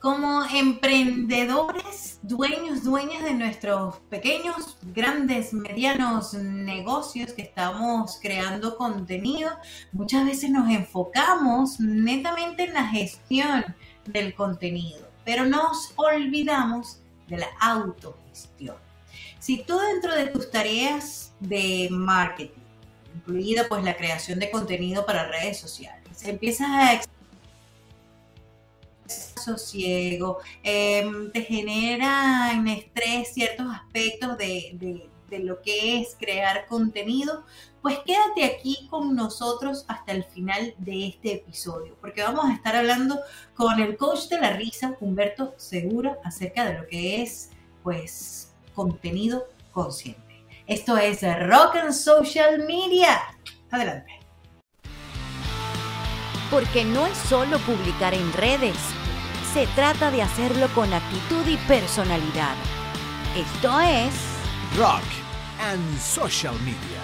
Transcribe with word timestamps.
como 0.00 0.44
emprendedores, 0.46 2.18
dueños, 2.22 2.82
dueñas 2.82 3.22
de 3.22 3.34
nuestros 3.34 3.96
pequeños, 4.08 4.78
grandes, 4.94 5.52
medianos 5.52 6.32
negocios 6.32 7.32
que 7.34 7.42
estamos 7.42 8.18
creando 8.20 8.78
contenido, 8.78 9.50
muchas 9.92 10.24
veces 10.24 10.50
nos 10.50 10.70
enfocamos 10.70 11.80
netamente 11.80 12.64
en 12.64 12.74
la 12.74 12.86
gestión 12.86 13.76
del 14.06 14.34
contenido, 14.34 15.06
pero 15.24 15.44
nos 15.44 15.92
olvidamos 15.96 17.00
de 17.28 17.36
la 17.36 17.48
autogestión. 17.60 18.76
Si 19.38 19.62
tú 19.62 19.78
dentro 19.78 20.14
de 20.14 20.28
tus 20.28 20.50
tareas 20.50 21.34
de 21.40 21.88
marketing, 21.90 22.58
incluida 23.16 23.68
pues 23.68 23.84
la 23.84 23.96
creación 23.96 24.38
de 24.38 24.50
contenido 24.50 25.04
para 25.04 25.28
redes 25.28 25.58
sociales, 25.58 26.00
empiezas 26.24 26.68
a 26.70 26.92
sosiego, 29.44 30.38
em, 30.62 31.30
te 31.32 31.42
genera 31.42 32.52
en 32.52 32.68
estrés 32.68 33.34
ciertos 33.34 33.66
aspectos 33.74 34.38
de, 34.38 35.08
de 35.30 35.38
lo 35.38 35.62
que 35.62 36.00
es 36.00 36.16
crear 36.18 36.66
contenido, 36.66 37.44
pues 37.80 37.98
quédate 38.04 38.44
aquí 38.44 38.86
con 38.90 39.14
nosotros 39.14 39.84
hasta 39.88 40.12
el 40.12 40.24
final 40.24 40.74
de 40.78 41.06
este 41.06 41.34
episodio, 41.34 41.96
porque 42.00 42.22
vamos 42.22 42.44
a 42.44 42.52
estar 42.52 42.76
hablando 42.76 43.18
con 43.54 43.80
el 43.80 43.96
coach 43.96 44.28
de 44.28 44.40
la 44.40 44.52
risa, 44.52 44.96
Humberto 45.00 45.54
Segura, 45.56 46.18
acerca 46.24 46.66
de 46.66 46.78
lo 46.78 46.86
que 46.86 47.22
es, 47.22 47.50
pues, 47.82 48.52
contenido 48.74 49.48
consciente. 49.72 50.44
Esto 50.66 50.98
es 50.98 51.22
Rock 51.22 51.76
and 51.76 51.92
Social 51.92 52.64
Media. 52.66 53.18
Adelante. 53.70 54.20
Porque 56.50 56.84
no 56.84 57.06
es 57.06 57.16
solo 57.16 57.58
publicar 57.60 58.12
en 58.12 58.32
redes 58.32 58.76
se 59.52 59.66
trata 59.68 60.10
de 60.10 60.22
hacerlo 60.22 60.68
con 60.74 60.92
actitud 60.92 61.44
y 61.46 61.56
personalidad. 61.66 62.54
Esto 63.36 63.80
es 63.80 64.12
Rock 64.76 65.02
and 65.60 65.98
Social 65.98 66.54
Media. 66.60 67.00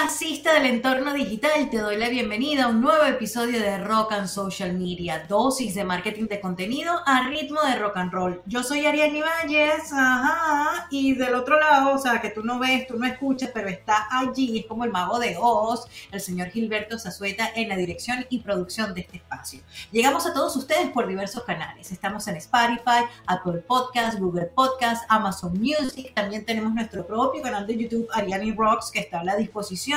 Brodacista 0.00 0.54
del 0.54 0.64
entorno 0.64 1.12
digital, 1.12 1.68
te 1.68 1.76
doy 1.76 1.98
la 1.98 2.08
bienvenida 2.08 2.64
a 2.64 2.68
un 2.68 2.80
nuevo 2.80 3.04
episodio 3.04 3.60
de 3.60 3.76
Rock 3.76 4.12
and 4.12 4.28
Social 4.28 4.72
Media, 4.72 5.26
dosis 5.28 5.74
de 5.74 5.84
marketing 5.84 6.24
de 6.24 6.40
contenido 6.40 6.94
a 7.04 7.28
ritmo 7.28 7.60
de 7.60 7.76
rock 7.76 7.98
and 7.98 8.10
roll. 8.10 8.40
Yo 8.46 8.62
soy 8.62 8.86
Ariane 8.86 9.20
Valles, 9.20 9.92
ajá, 9.92 10.86
y 10.90 11.12
del 11.14 11.34
otro 11.34 11.60
lado, 11.60 11.92
o 11.92 11.98
sea, 11.98 12.18
que 12.22 12.30
tú 12.30 12.42
no 12.42 12.58
ves, 12.58 12.86
tú 12.86 12.98
no 12.98 13.06
escuchas, 13.06 13.50
pero 13.52 13.68
está 13.68 14.08
allí, 14.10 14.60
es 14.60 14.66
como 14.66 14.84
el 14.84 14.90
mago 14.90 15.18
de 15.18 15.36
Oz, 15.38 15.86
el 16.10 16.20
señor 16.22 16.48
Gilberto 16.48 16.98
Zazueta 16.98 17.50
en 17.54 17.68
la 17.68 17.76
dirección 17.76 18.24
y 18.30 18.38
producción 18.38 18.94
de 18.94 19.02
este 19.02 19.18
espacio. 19.18 19.60
Llegamos 19.92 20.24
a 20.24 20.32
todos 20.32 20.56
ustedes 20.56 20.88
por 20.92 21.08
diversos 21.08 21.42
canales. 21.44 21.92
Estamos 21.92 22.26
en 22.26 22.36
Spotify, 22.36 23.04
Apple 23.26 23.58
Podcast, 23.66 24.18
Google 24.18 24.46
Podcast, 24.46 25.04
Amazon 25.08 25.52
Music, 25.60 26.14
también 26.14 26.46
tenemos 26.46 26.72
nuestro 26.72 27.06
propio 27.06 27.42
canal 27.42 27.66
de 27.66 27.76
YouTube, 27.76 28.08
Ariane 28.14 28.54
Rocks, 28.56 28.90
que 28.90 29.00
está 29.00 29.20
a 29.20 29.24
la 29.24 29.36
disposición 29.36 29.89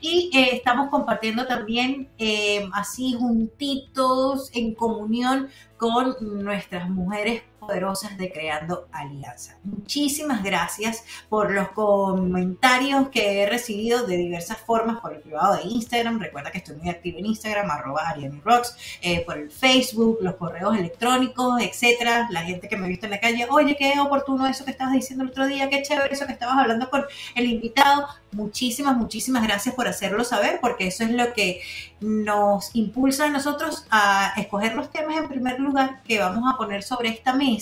y 0.00 0.30
eh, 0.34 0.50
estamos 0.52 0.90
compartiendo 0.90 1.46
también 1.46 2.08
eh, 2.18 2.68
así 2.72 3.14
juntitos 3.18 4.50
en 4.54 4.74
comunión 4.74 5.48
con 5.76 6.16
nuestras 6.42 6.88
mujeres 6.88 7.42
poderosas 7.66 8.16
de 8.16 8.32
Creando 8.32 8.88
Alianza. 8.92 9.56
Muchísimas 9.64 10.42
gracias 10.42 11.04
por 11.28 11.50
los 11.50 11.68
comentarios 11.70 13.08
que 13.08 13.42
he 13.42 13.48
recibido 13.48 14.06
de 14.06 14.16
diversas 14.16 14.58
formas 14.58 15.00
por 15.00 15.14
el 15.14 15.20
privado 15.20 15.56
de 15.56 15.62
Instagram. 15.64 16.18
Recuerda 16.20 16.50
que 16.50 16.58
estoy 16.58 16.76
muy 16.76 16.88
activa 16.88 17.18
en 17.18 17.26
Instagram, 17.26 17.70
arroba 17.70 18.08
Ariane 18.08 18.40
Rocks, 18.44 18.76
eh, 19.00 19.24
por 19.24 19.38
el 19.38 19.50
Facebook, 19.50 20.18
los 20.20 20.36
correos 20.36 20.76
electrónicos, 20.76 21.60
etcétera. 21.60 22.28
La 22.30 22.42
gente 22.42 22.68
que 22.68 22.76
me 22.76 22.86
ha 22.86 22.88
visto 22.88 23.06
en 23.06 23.12
la 23.12 23.20
calle, 23.20 23.46
oye, 23.50 23.76
qué 23.76 23.94
oportuno 24.00 24.46
eso 24.46 24.64
que 24.64 24.70
estabas 24.70 24.94
diciendo 24.94 25.24
el 25.24 25.30
otro 25.30 25.46
día, 25.46 25.68
qué 25.70 25.82
chévere 25.82 26.12
eso 26.12 26.26
que 26.26 26.32
estabas 26.32 26.58
hablando 26.58 26.90
con 26.90 27.04
el 27.34 27.46
invitado. 27.46 28.06
Muchísimas, 28.32 28.96
muchísimas 28.96 29.44
gracias 29.44 29.74
por 29.74 29.86
hacerlo 29.86 30.24
saber, 30.24 30.58
porque 30.60 30.88
eso 30.88 31.04
es 31.04 31.10
lo 31.10 31.32
que 31.32 31.62
nos 32.00 32.74
impulsa 32.74 33.26
a 33.26 33.28
nosotros 33.28 33.86
a 33.90 34.34
escoger 34.36 34.74
los 34.74 34.90
temas 34.90 35.16
en 35.16 35.28
primer 35.28 35.60
lugar 35.60 36.02
que 36.02 36.18
vamos 36.18 36.44
a 36.52 36.56
poner 36.56 36.82
sobre 36.82 37.08
esta 37.08 37.32
mesa 37.32 37.53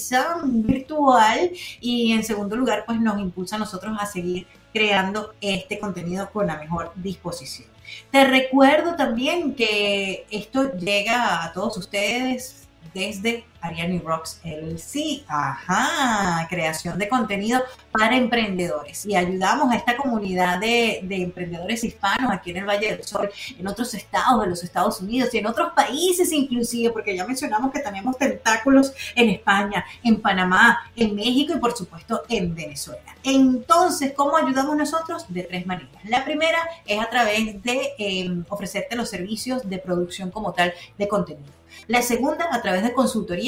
virtual 0.45 1.51
y 1.81 2.13
en 2.13 2.25
segundo 2.25 2.57
lugar 2.57 2.85
pues 2.87 3.01
nos 3.01 3.19
impulsa 3.21 3.57
a 3.57 3.59
nosotros 3.59 3.97
a 3.99 4.07
seguir 4.07 4.47
creando 4.73 5.35
este 5.41 5.79
contenido 5.79 6.31
con 6.31 6.47
la 6.47 6.57
mejor 6.57 6.93
disposición. 6.97 7.69
Te 8.11 8.25
recuerdo 8.25 8.97
también 8.97 9.55
que 9.55 10.27
esto 10.31 10.73
llega 10.77 11.45
a 11.45 11.53
todos 11.53 11.77
ustedes 11.77 12.69
desde 12.95 13.45
Ariane 13.63 14.03
Rocks 14.05 14.41
LLC. 14.45 15.25
Ajá, 15.29 16.47
creación 16.49 16.99
de 16.99 17.09
contenido 17.09 17.63
para 17.91 18.17
emprendedores. 18.17 19.07
Y 19.07 19.17
ayudamos 19.17 19.73
a 19.73 19.77
esta 19.77 19.97
comunidad 19.97 20.59
de, 20.59 21.01
de, 21.05 21.23
emprendedores 21.23 21.85
hispanos 21.85 22.31
aquí 22.31 22.51
en 22.51 22.59
el 22.59 22.67
Valle 22.67 22.97
del 22.97 23.05
Sol, 23.05 23.31
en 23.59 23.67
otros 23.67 23.95
estados 23.95 24.43
de 24.43 24.49
los 24.49 24.63
Estados 24.63 25.01
Unidos 25.01 25.33
y 25.33 25.39
en 25.39 25.47
otros 25.47 25.73
países 25.73 26.33
inclusive, 26.33 26.93
porque 26.93 27.17
ya 27.17 27.27
mencionamos 27.27 27.73
que 27.73 27.81
tenemos 27.81 28.19
tentáculos 28.19 28.93
en 29.15 29.31
España, 29.31 29.85
en 30.03 30.21
Panamá, 30.21 30.91
en 30.97 31.15
México 31.15 31.55
y 31.55 31.59
por 31.59 31.77
supuesto 31.77 32.23
en 32.29 32.55
Venezuela. 32.55 33.03
Entonces, 33.23 34.13
¿cómo 34.17 34.37
ayudamos 34.37 34.77
nosotros? 34.77 35.27
De 35.29 35.43
tres 35.45 35.67
maneras. 35.67 35.91
La 36.05 36.25
primera 36.25 36.59
es 36.87 37.01
a 37.01 37.09
través 37.09 37.63
de 37.63 37.91
eh, 37.99 38.43
ofrecerte 38.49 38.97
los 38.97 39.09
servicios 39.09 39.69
de 39.69 39.79
producción 39.79 40.31
como 40.31 40.53
tal 40.53 40.75
de 40.99 41.09
contenido. 41.09 41.53
La 41.89 42.03
segunda, 42.03 42.49
a 42.51 42.63
través 42.63 42.83
de 42.83 42.93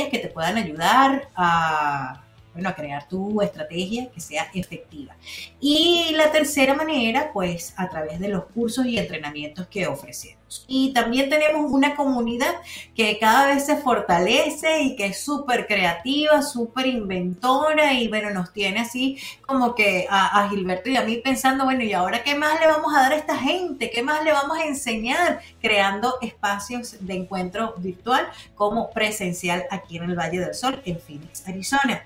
que 0.08 0.18
te 0.18 0.28
puedan 0.28 0.56
ayudar 0.56 1.28
a, 1.34 2.24
bueno, 2.52 2.68
a 2.68 2.74
crear 2.74 3.08
tu 3.08 3.40
estrategia 3.42 4.10
que 4.10 4.20
sea 4.20 4.48
efectiva. 4.54 5.16
Y 5.60 6.12
la 6.12 6.30
tercera 6.30 6.74
manera, 6.74 7.30
pues 7.32 7.74
a 7.76 7.88
través 7.88 8.20
de 8.20 8.28
los 8.28 8.44
cursos 8.46 8.86
y 8.86 8.98
entrenamientos 8.98 9.66
que 9.66 9.86
ofrecemos. 9.86 10.43
Y 10.66 10.92
también 10.92 11.28
tenemos 11.28 11.70
una 11.70 11.94
comunidad 11.96 12.54
que 12.94 13.18
cada 13.18 13.46
vez 13.46 13.66
se 13.66 13.76
fortalece 13.76 14.82
y 14.82 14.96
que 14.96 15.06
es 15.06 15.24
súper 15.24 15.66
creativa, 15.66 16.42
súper 16.42 16.86
inventora 16.86 17.92
y 17.92 18.08
bueno, 18.08 18.30
nos 18.30 18.52
tiene 18.52 18.80
así 18.80 19.18
como 19.46 19.74
que 19.74 20.06
a, 20.08 20.42
a, 20.42 20.48
Gilberto 20.48 20.90
y 20.90 20.96
a 20.96 21.02
mí 21.04 21.16
pensando, 21.16 21.64
bueno, 21.64 21.82
¿y 21.82 21.92
ahora 21.92 22.22
qué 22.22 22.34
más 22.34 22.60
le 22.60 22.66
vamos 22.66 22.94
a 22.94 23.00
dar 23.00 23.12
a 23.12 23.16
esta 23.16 23.36
gente? 23.36 23.90
¿Qué 23.90 24.02
más 24.02 24.24
le 24.24 24.32
vamos 24.32 24.58
a 24.58 24.64
enseñar? 24.64 25.40
Creando 25.60 26.18
espacios 26.20 26.96
de 27.00 27.14
encuentro 27.14 27.74
virtual 27.78 28.26
como 28.54 28.90
presencial 28.90 29.64
aquí 29.70 29.96
en 29.96 30.04
el 30.04 30.18
Valle 30.18 30.40
del 30.40 30.54
Sol, 30.54 30.80
en 30.84 30.98
Phoenix, 31.00 31.46
Arizona. 31.46 32.04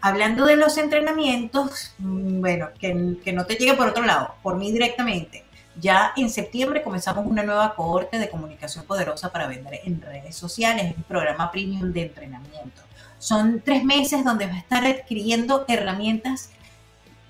Hablando 0.00 0.46
de 0.46 0.56
los 0.56 0.78
entrenamientos, 0.78 1.94
mm, 1.98 2.40
bueno, 2.40 2.70
que, 2.78 3.16
que 3.24 3.32
no 3.32 3.46
te 3.46 3.54
llegue 3.54 3.74
por 3.74 3.88
otro 3.88 4.04
lado, 4.04 4.34
por 4.42 4.56
mí 4.56 4.72
directamente 4.72 5.44
ya 5.80 6.12
en 6.16 6.30
septiembre 6.30 6.82
comenzamos 6.82 7.26
una 7.26 7.42
nueva 7.42 7.74
cohorte 7.74 8.18
de 8.18 8.28
comunicación 8.28 8.84
poderosa 8.84 9.30
para 9.30 9.46
vender 9.46 9.80
en 9.84 10.00
redes 10.00 10.36
sociales, 10.36 10.94
un 10.96 11.02
programa 11.04 11.50
premium 11.50 11.92
de 11.92 12.02
entrenamiento. 12.02 12.82
Son 13.18 13.62
tres 13.64 13.84
meses 13.84 14.24
donde 14.24 14.46
vas 14.46 14.56
a 14.56 14.58
estar 14.58 14.84
adquiriendo 14.84 15.64
herramientas 15.68 16.50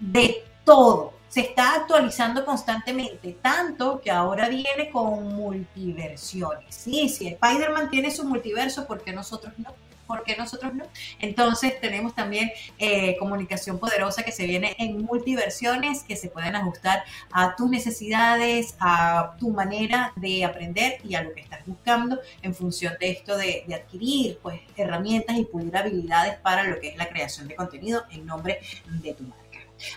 de 0.01 0.45
todo. 0.65 1.15
Se 1.29 1.41
está 1.41 1.77
actualizando 1.77 2.45
constantemente, 2.45 3.39
tanto 3.41 4.01
que 4.01 4.11
ahora 4.11 4.49
viene 4.49 4.91
con 4.93 5.35
multiversiones. 5.35 6.75
Sí, 6.75 7.09
si 7.09 7.29
Spider-Man 7.29 7.91
tiene 7.91 8.11
su 8.11 8.25
multiverso, 8.25 8.87
¿por 8.87 9.03
qué 9.03 9.13
nosotros 9.13 9.55
no? 9.59 9.75
¿Por 10.13 10.25
qué 10.25 10.37
nosotros 10.37 10.75
no? 10.75 10.85
Entonces 11.21 11.81
tenemos 11.81 12.15
también 12.15 12.53
eh, 12.79 13.17
comunicación 13.17 13.79
poderosa 13.79 14.23
que 14.25 14.31
se 14.31 14.45
viene 14.45 14.77
en 14.79 15.03
multiversiones 15.03 16.03
que 16.03 16.17
se 16.17 16.29
pueden 16.29 16.55
ajustar 16.55 17.03
a 17.31 17.57
tus 17.57 17.71
necesidades, 17.71 18.77
a 18.79 19.35
tu 19.39 19.49
manera 19.49 20.13
de 20.17 20.45
aprender 20.45 20.99
y 21.03 21.15
a 21.15 21.23
lo 21.23 21.33
que 21.33 21.41
estás 21.41 21.61
buscando 21.65 22.21
en 22.43 22.55
función 22.55 22.93
de 23.01 23.11
esto 23.11 23.39
de, 23.39 23.65
adquirir 23.73 24.39
pues 24.43 24.61
herramientas 24.77 25.39
y 25.39 25.47
pulir 25.47 25.75
habilidades 25.75 26.35
para 26.41 26.65
lo 26.65 26.79
que 26.79 26.89
es 26.89 26.97
la 26.99 27.09
creación 27.09 27.49
de 27.49 27.55
contenido 27.55 28.05
en 28.11 28.27
nombre 28.27 28.61
de 28.87 29.15
tu 29.15 29.23
marca. 29.23 29.42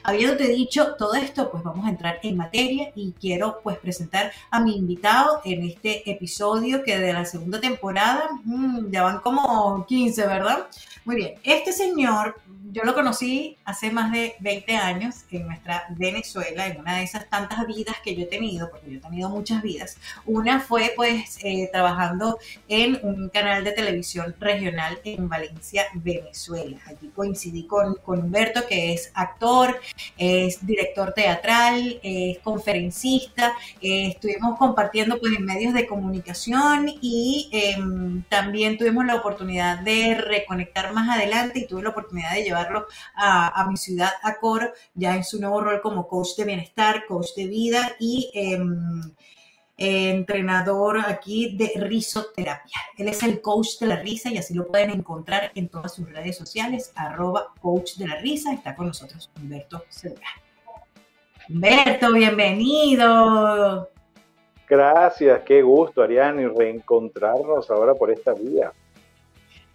Habiéndote 0.04 0.48
dicho 0.48 0.96
todo 0.96 1.14
esto, 1.16 1.52
pues 1.52 1.64
vamos 1.64 1.86
a 1.86 1.90
entrar 1.90 2.20
en 2.24 2.38
materia 2.38 2.92
y 2.96 3.14
quiero 3.14 3.60
pues 3.64 3.78
presentar 3.78 4.32
a 4.52 4.60
mi 4.60 4.76
invitado 4.76 5.42
en 5.46 5.64
este 5.64 6.10
episodio 6.10 6.84
que 6.84 6.98
de 6.98 7.14
la 7.14 7.26
segunda 7.26 7.60
temporada, 7.60 8.30
mmm, 8.44 8.92
ya 8.92 9.04
van 9.04 9.20
como 9.20 9.86
15, 9.86 10.28
¿verdad? 10.28 10.68
Muy 11.06 11.16
bien, 11.16 11.36
este 11.44 11.72
señor 11.72 12.36
yo 12.76 12.84
lo 12.84 12.94
conocí 12.94 13.58
hace 13.64 13.90
más 13.90 14.12
de 14.12 14.36
20 14.40 14.76
años 14.76 15.24
en 15.32 15.48
nuestra 15.48 15.86
Venezuela, 15.92 16.68
en 16.68 16.82
una 16.82 16.98
de 16.98 17.04
esas 17.04 17.30
tantas 17.30 17.66
vidas 17.68 17.96
que 18.04 18.16
yo 18.16 18.24
he 18.24 18.28
tenido, 18.28 18.70
porque 18.70 18.92
yo 18.92 18.98
he 18.98 19.02
tenido 19.02 19.30
muchas 19.30 19.62
vidas. 19.62 19.98
Una 20.26 20.60
fue 20.60 20.92
pues 20.94 21.38
eh, 21.42 21.70
trabajando 21.72 22.38
en 22.68 23.00
un 23.02 23.30
canal 23.30 23.64
de 23.64 23.72
televisión 23.72 24.36
regional 24.40 25.00
en 25.06 25.30
Valencia, 25.30 25.86
Venezuela. 25.94 26.78
Allí 26.86 27.10
coincidí 27.16 27.66
con, 27.66 27.96
con 27.96 28.20
Humberto, 28.20 28.68
que 28.68 28.94
es 28.94 29.10
actor, 29.14 29.75
es 30.18 30.66
director 30.66 31.14
teatral, 31.14 32.00
es 32.04 32.40
conferencista, 32.40 33.54
eh, 33.82 34.08
estuvimos 34.08 34.58
compartiendo 34.58 35.20
pues 35.20 35.34
en 35.38 35.46
medios 35.46 35.74
de 35.74 35.88
comunicación 35.88 36.88
y 37.02 37.50
em, 37.52 38.24
también 38.24 38.78
tuvimos 38.78 39.06
la 39.06 39.16
oportunidad 39.16 39.80
de 39.80 40.16
reconectar 40.16 40.94
más 40.94 41.10
adelante 41.10 41.60
y 41.60 41.68
tuve 41.68 41.84
la 41.84 41.90
oportunidad 41.90 42.34
de 42.34 42.44
llevarlo 42.44 42.86
a, 43.16 43.66
mi 43.70 43.78
ciudad, 43.78 44.12
a 44.24 44.38
Coro, 44.38 44.72
ya 44.94 45.16
en 45.16 45.24
su 45.24 45.40
nuevo 45.40 45.62
rol 45.62 45.82
como 45.82 46.08
coach 46.08 46.36
de 46.38 46.46
bienestar, 46.46 47.06
coach 47.08 47.34
de 47.36 47.48
vida 47.48 47.96
y 48.00 48.30
em, 49.78 50.18
entrenador 50.18 51.00
aquí 51.00 51.56
de 51.58 51.72
risoterapia. 51.76 52.78
Él 52.98 53.08
es 53.10 53.24
el 53.24 53.42
coach 53.42 53.80
de 53.80 53.88
la 53.88 53.98
risa 53.98 54.30
y 54.32 54.38
así 54.38 54.54
lo 54.54 54.68
pueden 54.68 54.90
encontrar 54.92 55.52
en 55.56 55.70
todas 55.70 55.94
sus 55.94 56.10
redes 56.12 56.38
sociales, 56.38 56.92
arroba 56.96 57.54
coach 57.62 57.96
de 57.96 58.08
la 58.08 58.16
risa. 58.18 58.54
Está 58.54 58.76
con 58.76 58.88
nosotros 58.88 59.30
Humberto 59.36 59.84
Segura. 59.90 60.28
Humberto, 61.50 62.12
bienvenido. 62.14 63.90
Gracias, 64.68 65.42
qué 65.46 65.62
gusto, 65.62 66.02
Ariane, 66.02 66.50
reencontrarnos 66.50 67.70
ahora 67.70 67.94
por 67.94 68.10
esta 68.10 68.34
vía. 68.34 68.74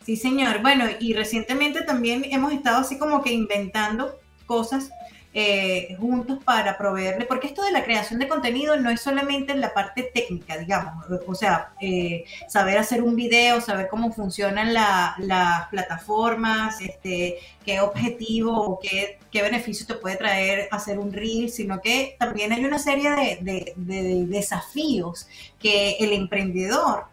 Sí, 0.03 0.17
señor. 0.17 0.63
Bueno, 0.63 0.87
y 0.99 1.13
recientemente 1.13 1.83
también 1.83 2.25
hemos 2.25 2.53
estado 2.53 2.79
así 2.79 2.99
como 2.99 3.23
que 3.23 3.33
inventando 3.33 4.19
cosas 4.47 4.91
eh, 5.33 5.97
juntos 6.01 6.43
para 6.45 6.77
proveerle, 6.77 7.25
porque 7.25 7.47
esto 7.47 7.63
de 7.63 7.71
la 7.71 7.85
creación 7.85 8.19
de 8.19 8.27
contenido 8.27 8.77
no 8.77 8.91
es 8.91 9.01
solamente 9.01 9.55
la 9.55 9.73
parte 9.73 10.03
técnica, 10.03 10.59
digamos, 10.59 11.07
o 11.27 11.35
sea, 11.37 11.73
eh, 11.81 12.25
saber 12.49 12.79
hacer 12.79 13.01
un 13.03 13.15
video, 13.15 13.61
saber 13.61 13.89
cómo 13.89 14.13
funcionan 14.13 14.75
las 14.75 15.69
plataformas, 15.71 16.81
este, 16.81 17.39
qué 17.65 17.81
objetivo 17.81 18.61
o 18.61 18.81
qué, 18.81 19.21
qué, 19.31 19.43
beneficio 19.43 19.87
te 19.87 19.95
puede 19.95 20.17
traer 20.17 20.69
hacer 20.73 20.99
un 20.99 21.13
reel, 21.13 21.49
sino 21.51 21.81
que 21.81 22.17
también 22.19 22.53
hay 22.53 22.65
una 22.65 22.81
serie 22.81 23.39
de 23.41 24.25
desafíos 24.27 25.29
que 25.61 25.93
el 26.01 26.13
emprendedor 26.13 27.05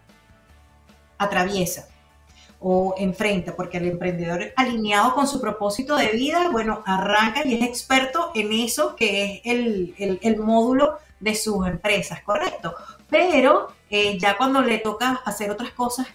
atraviesa 1.18 1.87
o 2.60 2.94
enfrenta, 2.98 3.54
porque 3.54 3.78
el 3.78 3.86
emprendedor 3.86 4.52
alineado 4.56 5.14
con 5.14 5.28
su 5.28 5.40
propósito 5.40 5.96
de 5.96 6.08
vida, 6.08 6.48
bueno, 6.50 6.82
arranca 6.84 7.46
y 7.46 7.54
es 7.54 7.62
experto 7.62 8.32
en 8.34 8.52
eso 8.52 8.96
que 8.96 9.42
es 9.44 10.20
el, 10.22 10.36
módulo 10.38 10.98
de 11.20 11.34
sus 11.34 11.66
empresas, 11.66 12.22
¿correcto? 12.22 12.74
Pero 13.08 13.68
eh, 13.90 14.18
ya 14.18 14.36
cuando 14.36 14.60
le 14.60 14.78
toca 14.78 15.22
hacer 15.24 15.50
otras 15.50 15.70
cosas 15.70 16.06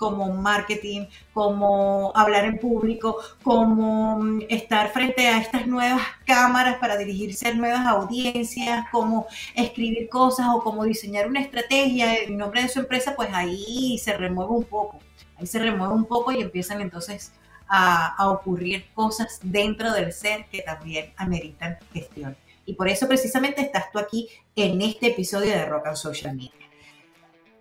como 0.00 0.32
marketing, 0.32 1.06
como 1.34 2.10
hablar 2.14 2.46
en 2.46 2.58
público, 2.58 3.18
como 3.42 4.16
mm, 4.18 4.42
estar 4.48 4.90
frente 4.92 5.28
a 5.28 5.38
estas 5.38 5.66
nuevas 5.66 6.00
cámaras 6.24 6.78
para 6.78 6.96
dirigirse 6.96 7.48
a 7.48 7.54
nuevas 7.54 7.86
audiencias, 7.86 8.86
como 8.90 9.26
escribir 9.54 10.08
cosas 10.08 10.46
o 10.54 10.62
como 10.62 10.84
diseñar 10.84 11.28
una 11.28 11.40
estrategia 11.40 12.16
en 12.16 12.38
nombre 12.38 12.62
de 12.62 12.68
su 12.68 12.80
empresa, 12.80 13.14
pues 13.14 13.28
ahí 13.34 13.98
se 13.98 14.16
remueve 14.16 14.52
un 14.52 14.64
poco 14.64 15.00
ahí 15.40 15.46
se 15.46 15.58
remueve 15.58 15.94
un 15.94 16.04
poco 16.04 16.32
y 16.32 16.40
empiezan 16.40 16.80
entonces 16.80 17.32
a, 17.68 18.28
ocurrir 18.30 18.84
cosas 18.94 19.40
dentro 19.42 19.92
del 19.92 20.12
ser 20.12 20.46
que 20.50 20.62
también 20.62 21.12
ameritan 21.16 21.78
gestión. 21.92 22.36
Y 22.66 22.74
por 22.74 22.88
eso 22.88 23.08
precisamente 23.08 23.62
estás 23.62 23.90
tú 23.90 23.98
aquí 23.98 24.28
en 24.56 24.82
este 24.82 25.08
episodio 25.08 25.50
de 25.50 25.64
Rock 25.64 25.86
and 25.86 25.96
Social 25.96 26.34
Media. 26.34 26.50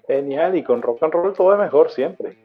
Genial, 0.08 0.58
y 0.58 0.64
con 0.64 0.81
rock 0.81 1.04
and 1.04 1.14
roll 1.14 1.34
todo 1.34 1.54
es 1.54 1.60
mejor 1.60 1.92
siempre. 1.92 2.36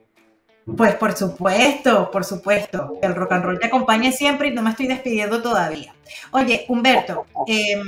Pues 0.76 0.94
por 0.94 1.12
supuesto, 1.12 2.10
por 2.10 2.24
supuesto. 2.24 2.98
El 3.02 3.14
rock 3.14 3.32
and 3.32 3.44
roll 3.44 3.58
te 3.58 3.66
acompañe 3.66 4.12
siempre 4.12 4.48
y 4.48 4.52
no 4.52 4.62
me 4.62 4.70
estoy 4.70 4.86
despidiendo 4.86 5.42
todavía. 5.42 5.94
Oye, 6.32 6.64
Humberto, 6.68 7.26
eh, 7.46 7.82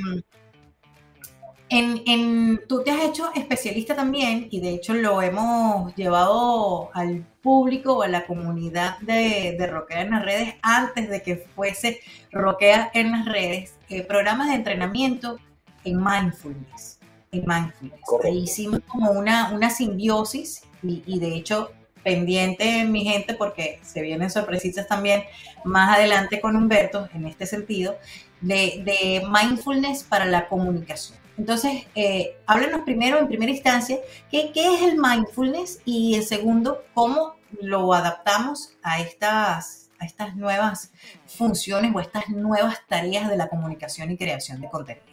en, 1.68 2.60
tú 2.68 2.82
te 2.84 2.90
has 2.90 3.04
hecho 3.04 3.30
especialista 3.34 3.96
también 3.96 4.48
y 4.50 4.60
de 4.60 4.70
hecho 4.70 4.94
lo 4.94 5.20
hemos 5.20 5.94
llevado 5.96 6.90
al 6.94 7.26
público 7.42 7.94
o 7.94 8.02
a 8.02 8.08
la 8.08 8.26
comunidad 8.26 8.98
de, 9.00 9.56
de 9.58 9.66
Roquea 9.66 10.02
en 10.02 10.10
las 10.12 10.24
redes 10.24 10.54
antes 10.62 11.08
de 11.08 11.22
que 11.22 11.36
fuese 11.54 12.00
Roquea 12.30 12.90
en 12.94 13.12
las 13.12 13.26
redes, 13.26 13.74
eh, 13.88 14.02
programas 14.02 14.48
de 14.48 14.54
entrenamiento 14.54 15.38
en 15.84 16.02
mindfulness. 16.02 16.98
En 17.32 17.44
mindfulness. 17.46 18.00
Ahí 18.24 18.38
hicimos 18.44 18.80
como 18.86 19.10
una, 19.10 19.52
una 19.52 19.70
simbiosis 19.70 20.62
y, 20.82 21.02
y 21.06 21.18
de 21.18 21.34
hecho 21.34 21.72
pendiente 22.04 22.84
mi 22.84 23.04
gente 23.04 23.34
porque 23.34 23.80
se 23.82 24.00
vienen 24.02 24.30
sorpresitas 24.30 24.86
también 24.86 25.24
más 25.64 25.98
adelante 25.98 26.40
con 26.40 26.54
Humberto 26.54 27.08
en 27.12 27.26
este 27.26 27.46
sentido 27.46 27.98
de, 28.40 28.82
de 28.84 29.22
mindfulness 29.28 30.04
para 30.04 30.24
la 30.26 30.46
comunicación. 30.46 31.25
Entonces, 31.38 31.86
eh, 31.94 32.36
primero, 32.84 33.18
en 33.18 33.28
primera 33.28 33.52
instancia, 33.52 33.98
¿qué, 34.30 34.50
es 34.54 34.82
el 34.82 34.98
mindfulness 34.98 35.82
y 35.84 36.14
en 36.14 36.22
segundo, 36.22 36.82
cómo 36.94 37.34
lo 37.60 37.92
adaptamos 37.92 38.76
a 38.82 39.00
estas, 39.00 39.90
a 39.98 40.06
estas 40.06 40.34
nuevas 40.36 40.92
funciones 41.26 41.94
o 41.94 42.00
estas 42.00 42.28
nuevas 42.28 42.86
tareas 42.86 43.28
de 43.28 43.36
la 43.36 43.48
comunicación 43.48 44.10
y 44.10 44.16
creación 44.16 44.60
de 44.60 44.68
contenido. 44.68 45.06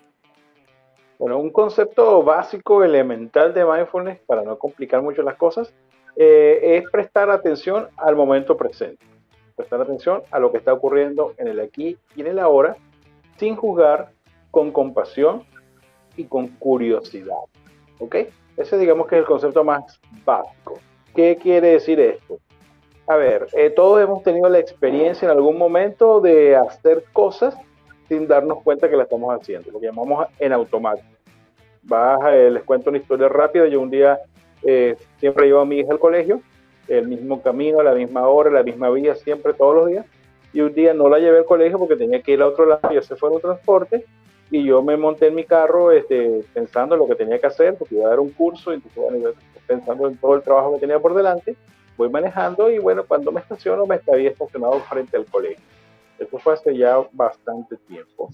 Bueno, 1.19 1.37
un 1.39 1.51
concepto 1.51 2.23
básico, 2.23 2.83
elemental 2.83 3.53
de 3.53 3.65
mindfulness, 3.65 4.19
para 4.25 4.43
no 4.43 4.57
complicar 4.57 5.01
mucho 5.01 5.21
las 5.21 5.35
cosas, 5.35 5.73
eh, 6.15 6.59
es 6.77 6.89
prestar 6.89 7.29
atención 7.29 7.87
al 7.97 8.15
momento 8.15 8.57
presente. 8.57 9.05
Prestar 9.55 9.81
atención 9.81 10.23
a 10.31 10.39
lo 10.39 10.51
que 10.51 10.57
está 10.57 10.73
ocurriendo 10.73 11.33
en 11.37 11.47
el 11.47 11.59
aquí 11.59 11.97
y 12.15 12.21
en 12.21 12.27
el 12.27 12.39
ahora, 12.39 12.75
sin 13.37 13.55
juzgar, 13.55 14.11
con 14.51 14.71
compasión 14.71 15.43
y 16.17 16.25
con 16.25 16.47
curiosidad. 16.47 17.35
¿Ok? 17.99 18.15
Ese 18.57 18.77
digamos 18.77 19.07
que 19.07 19.15
es 19.15 19.21
el 19.21 19.25
concepto 19.27 19.63
más 19.63 19.99
básico. 20.25 20.79
¿Qué 21.15 21.37
quiere 21.41 21.73
decir 21.73 21.99
esto? 21.99 22.39
A 23.07 23.15
ver, 23.17 23.47
eh, 23.53 23.69
todos 23.69 24.01
hemos 24.01 24.23
tenido 24.23 24.47
la 24.49 24.59
experiencia 24.59 25.25
en 25.25 25.31
algún 25.31 25.57
momento 25.57 26.21
de 26.21 26.55
hacer 26.55 27.03
cosas 27.11 27.55
sin 28.07 28.27
darnos 28.27 28.61
cuenta 28.63 28.89
que 28.89 28.95
la 28.95 29.03
estamos 29.03 29.33
haciendo, 29.33 29.71
lo 29.71 29.79
que 29.79 29.87
llamamos 29.87 30.27
en 30.39 30.53
automático. 30.53 31.07
Eh, 32.31 32.49
les 32.51 32.63
cuento 32.63 32.89
una 32.89 32.99
historia 32.99 33.27
rápida. 33.27 33.67
Yo 33.67 33.81
un 33.81 33.89
día 33.89 34.19
eh, 34.63 34.95
siempre 35.19 35.47
llevo 35.47 35.61
a 35.61 35.65
mi 35.65 35.79
hija 35.79 35.91
al 35.91 35.99
colegio, 35.99 36.41
el 36.87 37.07
mismo 37.07 37.41
camino, 37.41 37.81
la 37.83 37.93
misma 37.93 38.27
hora, 38.27 38.49
la 38.49 38.63
misma 38.63 38.89
vía, 38.89 39.15
siempre, 39.15 39.53
todos 39.53 39.75
los 39.75 39.87
días. 39.87 40.05
Y 40.53 40.61
un 40.61 40.73
día 40.73 40.93
no 40.93 41.09
la 41.09 41.19
llevé 41.19 41.39
al 41.39 41.45
colegio 41.45 41.79
porque 41.79 41.95
tenía 41.95 42.21
que 42.21 42.33
ir 42.33 42.41
a 42.41 42.47
otro 42.47 42.65
lado 42.65 42.93
y 42.93 42.97
ese 42.97 43.15
fue 43.15 43.29
un 43.29 43.41
transporte 43.41 44.05
y 44.51 44.63
yo 44.63 44.81
me 44.81 44.97
monté 44.97 45.27
en 45.27 45.35
mi 45.35 45.45
carro 45.45 45.91
este, 45.91 46.43
pensando 46.53 46.95
en 46.95 46.99
lo 46.99 47.07
que 47.07 47.15
tenía 47.15 47.39
que 47.39 47.47
hacer, 47.47 47.75
porque 47.75 47.95
iba 47.95 48.05
a 48.05 48.09
dar 48.09 48.19
un 48.19 48.29
curso, 48.31 48.71
entonces, 48.71 49.01
bueno, 49.01 49.29
pensando 49.67 50.07
en 50.07 50.17
todo 50.17 50.35
el 50.35 50.43
trabajo 50.43 50.73
que 50.73 50.81
tenía 50.81 50.99
por 50.99 51.13
delante, 51.13 51.55
voy 51.97 52.09
manejando 52.09 52.69
y 52.69 52.79
bueno, 52.79 53.03
cuando 53.07 53.31
me 53.31 53.39
estaciono 53.39 53.85
me 53.85 53.99
había 54.11 54.29
estacionado 54.29 54.79
frente 54.81 55.17
al 55.17 55.25
colegio. 55.25 55.63
Eso 56.19 56.37
fue 56.37 56.53
hace 56.53 56.77
ya 56.77 56.97
bastante 57.11 57.77
tiempo. 57.77 58.29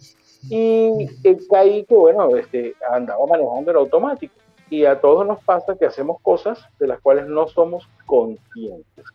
Y 0.49 1.07
caí 1.49 1.85
que, 1.85 1.95
bueno, 1.95 2.35
este, 2.35 2.75
andaba 2.91 3.25
manejando 3.25 3.71
en 3.71 3.77
automático. 3.77 4.33
Y 4.69 4.85
a 4.85 4.99
todos 4.99 5.25
nos 5.25 5.43
pasa 5.43 5.75
que 5.77 5.85
hacemos 5.85 6.21
cosas 6.21 6.59
de 6.77 6.87
las 6.87 6.99
cuales 6.99 7.27
no 7.27 7.47
somos 7.47 7.89
conscientes. 8.05 9.05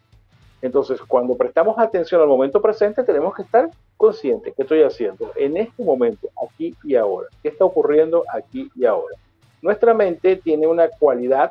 Entonces, 0.63 1.01
cuando 1.03 1.37
prestamos 1.37 1.79
atención 1.79 2.21
al 2.23 2.27
momento 2.27 2.61
presente, 2.61 3.05
tenemos 3.05 3.35
que 3.35 3.43
estar 3.43 3.71
conscientes 4.05 4.53
qué 4.55 4.63
estoy 4.63 4.83
haciendo 4.83 5.33
en 5.35 5.57
este 5.57 5.83
momento, 5.83 6.29
aquí 6.47 6.75
y 6.85 6.95
ahora. 6.95 7.29
¿Qué 7.43 7.49
está 7.49 7.65
ocurriendo 7.65 8.23
aquí 8.33 8.71
y 8.75 8.85
ahora? 8.85 9.17
Nuestra 9.63 9.95
mente 9.95 10.37
tiene 10.37 10.67
una 10.67 10.89
cualidad 10.89 11.51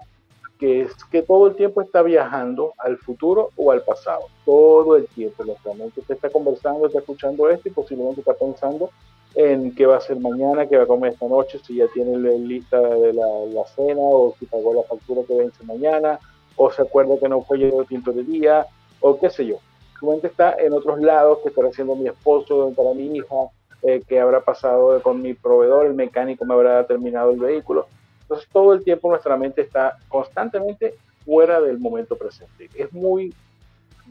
que 0.60 0.81
es 0.81 0.91
que 1.05 1.24
todo 1.24 1.48
el 1.48 1.55
tiempo 1.55 1.81
está 1.81 2.03
viajando 2.03 2.74
al 2.77 2.98
futuro 2.98 3.50
o 3.55 3.72
al 3.72 3.81
pasado. 3.81 4.27
Todo 4.45 4.95
el 4.95 5.07
tiempo. 5.07 5.43
Nuestra 5.43 5.74
mente 5.74 6.01
está 6.07 6.29
conversando, 6.29 6.86
está 6.86 7.00
escuchando 7.00 7.50
esto 7.50 7.69
y 7.69 7.72
posiblemente 7.72 8.22
está 8.22 8.36
pensando 8.36 8.91
en 9.33 9.74
qué 9.74 9.88
va 9.88 9.95
a 9.95 9.98
hacer 9.98 10.19
mañana, 10.19 10.67
qué 10.67 10.77
va 10.77 10.83
a 10.83 10.88
comer 10.88 11.13
esta 11.13 11.27
noche, 11.27 11.57
si 11.65 11.77
ya 11.77 11.88
tiene 11.88 12.15
lista 12.38 12.79
de 12.79 13.13
la, 13.13 13.27
la 13.48 13.65
cena 13.65 14.00
o 14.00 14.36
si 14.38 14.45
pagó 14.45 14.75
la 14.75 14.83
factura 14.83 15.24
que 15.27 15.36
vence 15.36 15.63
mañana 15.63 16.19
o 16.55 16.72
se 16.72 16.83
acuerda 16.83 17.17
que 17.17 17.27
no 17.27 17.41
fue 17.41 17.57
el 17.57 17.88
tinto 17.88 18.12
de 18.12 18.24
día 18.24 18.67
o 19.00 19.19
qué 19.19 19.31
sé 19.31 19.48
yo. 19.48 19.57
Su 20.00 20.09
mente 20.09 20.27
está 20.27 20.55
en 20.59 20.73
otros 20.73 21.00
lados, 21.00 21.39
que 21.41 21.50
estará 21.50 21.69
haciendo 21.69 21.95
mi 21.95 22.07
esposo, 22.07 22.71
para 22.75 22.93
mi 22.93 23.17
hija, 23.17 23.35
eh, 23.81 24.01
que 24.07 24.19
habrá 24.19 24.41
pasado 24.41 25.01
con 25.01 25.21
mi 25.21 25.33
proveedor, 25.33 25.88
el 25.88 25.93
mecánico 25.93 26.45
me 26.45 26.53
habrá 26.53 26.85
terminado 26.88 27.31
el 27.31 27.39
vehículo. 27.39 27.88
Entonces 28.21 28.47
todo 28.51 28.73
el 28.73 28.83
tiempo 28.83 29.09
nuestra 29.09 29.35
mente 29.35 29.62
está 29.62 29.97
constantemente 30.07 30.95
fuera 31.25 31.59
del 31.59 31.79
momento 31.79 32.15
presente. 32.15 32.69
Es 32.75 32.93
muy 32.93 33.33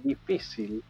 difícil 0.02 0.82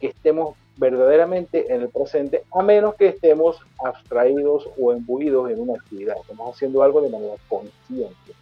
que 0.00 0.08
estemos 0.08 0.56
verdaderamente 0.76 1.74
en 1.74 1.82
el 1.82 1.88
presente, 1.88 2.44
a 2.52 2.62
menos 2.62 2.94
que 2.94 3.08
estemos 3.08 3.60
abstraídos 3.84 4.68
o 4.80 4.92
embuidos 4.92 5.50
en 5.50 5.60
una 5.60 5.74
actividad. 5.74 6.16
Estamos 6.20 6.54
haciendo 6.54 6.84
algo 6.84 7.00
de 7.02 7.10
manera 7.10 7.34
consciente. 7.48 8.32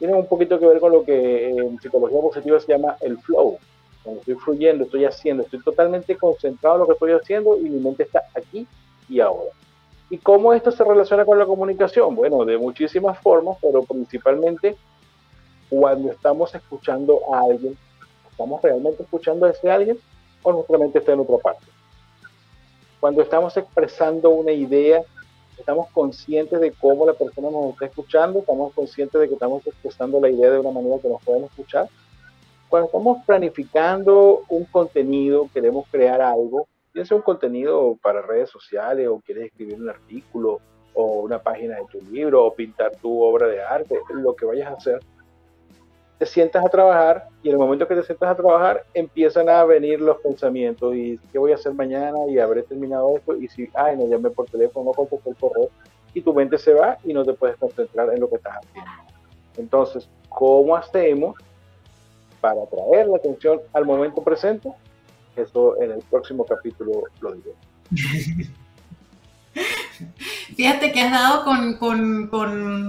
Tiene 0.00 0.14
un 0.14 0.26
poquito 0.26 0.58
que 0.58 0.66
ver 0.66 0.80
con 0.80 0.90
lo 0.90 1.04
que 1.04 1.50
en 1.50 1.78
psicología 1.80 2.20
positiva 2.20 2.58
se 2.58 2.72
llama 2.72 2.96
el 3.00 3.16
flow 3.18 3.58
cuando 4.04 4.20
estoy 4.20 4.34
fluyendo, 4.34 4.84
estoy 4.84 5.06
haciendo, 5.06 5.42
estoy 5.42 5.62
totalmente 5.62 6.16
concentrado 6.16 6.76
en 6.76 6.80
lo 6.82 6.86
que 6.86 6.92
estoy 6.92 7.12
haciendo 7.12 7.58
y 7.58 7.62
mi 7.62 7.80
mente 7.80 8.04
está 8.04 8.22
aquí 8.34 8.66
y 9.08 9.20
ahora. 9.20 9.50
¿Y 10.10 10.18
cómo 10.18 10.52
esto 10.52 10.70
se 10.70 10.84
relaciona 10.84 11.24
con 11.24 11.38
la 11.38 11.46
comunicación? 11.46 12.14
Bueno, 12.14 12.44
de 12.44 12.58
muchísimas 12.58 13.18
formas, 13.18 13.56
pero 13.60 13.82
principalmente 13.82 14.76
cuando 15.70 16.12
estamos 16.12 16.54
escuchando 16.54 17.18
a 17.32 17.40
alguien, 17.40 17.76
¿estamos 18.30 18.62
realmente 18.62 19.02
escuchando 19.02 19.46
a 19.46 19.50
ese 19.50 19.70
alguien 19.70 19.98
o 20.42 20.52
nuestra 20.52 20.78
mente 20.78 20.98
está 20.98 21.12
en 21.12 21.20
otra 21.20 21.38
parte? 21.38 21.64
Cuando 23.00 23.22
estamos 23.22 23.56
expresando 23.56 24.30
una 24.30 24.52
idea, 24.52 25.02
estamos 25.58 25.88
conscientes 25.90 26.60
de 26.60 26.72
cómo 26.72 27.06
la 27.06 27.14
persona 27.14 27.50
nos 27.50 27.72
está 27.72 27.86
escuchando, 27.86 28.40
estamos 28.40 28.72
conscientes 28.74 29.20
de 29.20 29.28
que 29.28 29.34
estamos 29.34 29.66
expresando 29.66 30.20
la 30.20 30.28
idea 30.28 30.50
de 30.50 30.58
una 30.58 30.70
manera 30.70 30.98
que 31.00 31.08
nos 31.08 31.22
pueden 31.22 31.44
escuchar. 31.44 31.88
Cuando 32.74 32.86
estamos 32.88 33.24
planificando 33.24 34.40
un 34.48 34.64
contenido, 34.64 35.48
queremos 35.54 35.86
crear 35.92 36.20
algo, 36.20 36.66
Tienes 36.92 37.12
un 37.12 37.22
contenido 37.22 37.96
para 38.02 38.20
redes 38.20 38.50
sociales 38.50 39.06
o 39.06 39.20
quieres 39.20 39.44
escribir 39.44 39.80
un 39.80 39.88
artículo 39.88 40.58
o 40.92 41.20
una 41.20 41.38
página 41.38 41.76
de 41.76 41.84
tu 41.84 42.00
libro 42.10 42.44
o 42.44 42.52
pintar 42.52 42.96
tu 42.96 43.22
obra 43.22 43.46
de 43.46 43.62
arte, 43.62 43.96
lo 44.12 44.34
que 44.34 44.44
vayas 44.44 44.72
a 44.72 44.74
hacer, 44.74 44.98
te 46.18 46.26
sientas 46.26 46.64
a 46.64 46.68
trabajar 46.68 47.28
y 47.44 47.50
en 47.50 47.52
el 47.52 47.60
momento 47.60 47.86
que 47.86 47.94
te 47.94 48.02
sientas 48.02 48.28
a 48.28 48.34
trabajar 48.34 48.82
empiezan 48.92 49.48
a 49.48 49.64
venir 49.64 50.00
los 50.00 50.16
pensamientos 50.16 50.96
y 50.96 51.16
qué 51.30 51.38
voy 51.38 51.52
a 51.52 51.54
hacer 51.54 51.74
mañana 51.74 52.26
y 52.26 52.40
habré 52.40 52.64
terminado 52.64 53.16
esto 53.16 53.36
y 53.36 53.46
si, 53.46 53.70
ay, 53.74 53.96
no 53.96 54.08
llamé 54.08 54.30
por 54.30 54.46
teléfono, 54.46 54.86
no 54.86 54.92
contesté 54.94 55.30
el 55.30 55.36
correo 55.36 55.68
y 56.12 56.22
tu 56.22 56.34
mente 56.34 56.58
se 56.58 56.74
va 56.74 56.98
y 57.04 57.12
no 57.12 57.24
te 57.24 57.34
puedes 57.34 57.56
concentrar 57.56 58.12
en 58.12 58.18
lo 58.18 58.28
que 58.28 58.34
estás 58.34 58.56
haciendo. 58.56 58.90
Entonces, 59.58 60.10
¿cómo 60.28 60.74
hacemos 60.74 61.36
para 62.44 62.62
atraer 62.62 63.06
la 63.06 63.16
atención 63.16 63.58
al 63.72 63.86
momento 63.86 64.22
presente? 64.22 64.68
Eso 65.34 65.80
en 65.80 65.92
el 65.92 66.00
próximo 66.10 66.44
capítulo 66.44 67.04
lo 67.22 67.32
diré. 67.32 67.54
Fíjate 70.54 70.92
que 70.92 71.00
has 71.00 71.10
dado 71.10 71.44
con, 71.78 72.28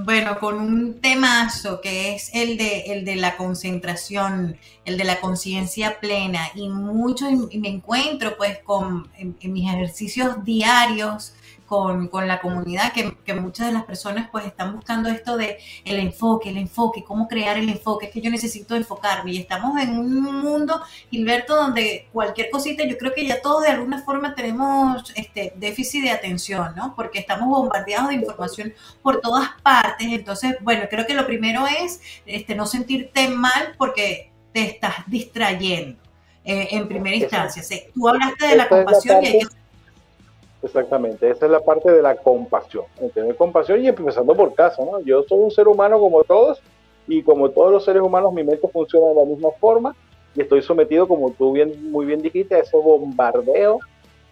bueno, 0.03 0.39
con 0.41 0.59
un 0.59 0.99
temazo 0.99 1.79
que 1.79 2.15
es 2.15 2.35
el 2.35 2.57
de, 2.57 2.79
el 2.87 3.05
de 3.05 3.15
la 3.15 3.37
concentración, 3.37 4.57
el 4.83 4.97
de 4.97 5.05
la 5.05 5.21
conciencia 5.21 6.01
plena 6.01 6.49
y 6.53 6.67
mucho 6.67 7.27
me 7.31 7.69
encuentro 7.69 8.35
pues 8.35 8.59
con 8.59 9.07
en 9.17 9.53
mis 9.53 9.73
ejercicios 9.73 10.43
diarios 10.43 11.33
con, 11.65 12.09
la 12.27 12.39
comunidad, 12.39 12.93
que, 12.93 13.33
muchas 13.33 13.67
de 13.67 13.73
las 13.73 13.83
personas 13.83 14.29
pues 14.31 14.45
están 14.45 14.75
buscando 14.75 15.09
esto 15.09 15.35
de 15.37 15.57
el 15.83 15.99
enfoque, 15.99 16.49
el 16.49 16.57
enfoque, 16.57 17.03
cómo 17.03 17.27
crear 17.27 17.57
el 17.57 17.69
enfoque, 17.69 18.07
es 18.07 18.11
que 18.11 18.21
yo 18.21 18.29
necesito 18.29 18.75
enfocarme 18.75 19.31
y 19.31 19.37
estamos 19.37 19.79
en 19.81 19.97
un 19.97 20.41
mundo, 20.41 20.81
Gilberto, 21.09 21.55
donde 21.55 22.07
cualquier 22.13 22.49
cosita, 22.49 22.83
yo 22.85 22.97
creo 22.97 23.13
que 23.13 23.25
ya 23.25 23.41
todos 23.41 23.63
de 23.63 23.69
alguna 23.69 24.01
forma 24.01 24.35
tenemos 24.35 25.11
este 25.15 25.53
déficit 25.55 26.03
de 26.03 26.11
atención, 26.11 26.73
¿no? 26.75 26.95
Porque 26.95 27.19
estamos 27.19 27.49
bombardeados 27.49 28.09
de 28.09 28.15
información 28.15 28.73
por 29.01 29.21
todas 29.21 29.49
partes, 29.63 30.07
entonces, 30.09 30.55
bueno, 30.61 30.85
creo 30.89 31.05
que 31.05 31.13
lo 31.13 31.25
primero 31.25 31.65
es 31.67 31.99
este, 32.25 32.55
no 32.55 32.65
sentirte 32.65 33.27
mal 33.27 33.75
porque 33.77 34.31
te 34.53 34.61
estás 34.61 34.95
distrayendo. 35.07 36.05
Eh, 36.47 36.67
en 36.75 36.87
primera 36.87 37.15
instancia, 37.15 37.63
tú 37.91 38.07
hablaste 38.07 38.45
de 38.45 38.55
la 38.55 38.69
compasión 38.69 39.23
y 39.23 39.25
hay 39.25 39.39
que 39.39 39.47
Exactamente, 40.65 41.29
esa 41.29 41.45
es 41.45 41.51
la 41.51 41.59
parte 41.59 41.91
de 41.91 42.01
la 42.01 42.15
compasión, 42.15 42.85
tener 43.13 43.35
compasión 43.35 43.83
y 43.83 43.87
empezando 43.87 44.33
por 44.33 44.55
casa, 44.55 44.83
¿no? 44.83 44.99
Yo 45.01 45.21
soy 45.21 45.37
un 45.37 45.51
ser 45.51 45.67
humano 45.67 45.99
como 45.99 46.23
todos 46.23 46.59
y 47.07 47.21
como 47.21 47.51
todos 47.51 47.71
los 47.71 47.85
seres 47.85 48.01
humanos 48.01 48.33
mi 48.33 48.43
mente 48.43 48.67
funciona 48.69 49.09
de 49.09 49.13
la 49.13 49.25
misma 49.25 49.51
forma 49.59 49.95
y 50.33 50.41
estoy 50.41 50.63
sometido, 50.63 51.07
como 51.07 51.29
tú 51.29 51.51
bien, 51.51 51.91
muy 51.91 52.07
bien 52.07 52.19
dijiste, 52.19 52.55
a 52.55 52.59
ese 52.59 52.75
bombardeo 52.77 53.77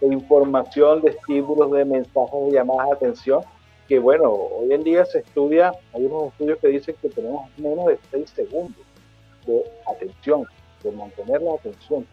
de 0.00 0.08
información, 0.08 1.02
de 1.02 1.10
estímulos, 1.10 1.70
de 1.70 1.84
mensajes, 1.84 2.46
de 2.46 2.50
llamadas 2.50 2.88
de 2.88 2.94
atención, 2.94 3.42
que 3.86 4.00
bueno, 4.00 4.32
hoy 4.32 4.72
en 4.72 4.82
día 4.82 5.04
se 5.04 5.20
estudia, 5.20 5.72
hay 5.92 6.04
unos 6.04 6.32
estudios 6.32 6.58
que 6.58 6.66
dicen 6.66 6.96
que 7.00 7.10
tenemos 7.10 7.48
menos 7.58 7.86
de 7.86 7.98
6 8.10 8.30
segundos 8.30 8.84
de 9.46 9.62
atención, 9.86 10.44
de 10.82 10.90
mantener 10.90 11.42
la 11.42 11.54
atención, 11.54 12.04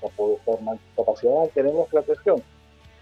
capacidad 0.96 1.32
de 1.32 1.40
mantener 1.40 1.74
nuestra 1.74 2.02
atención 2.02 2.44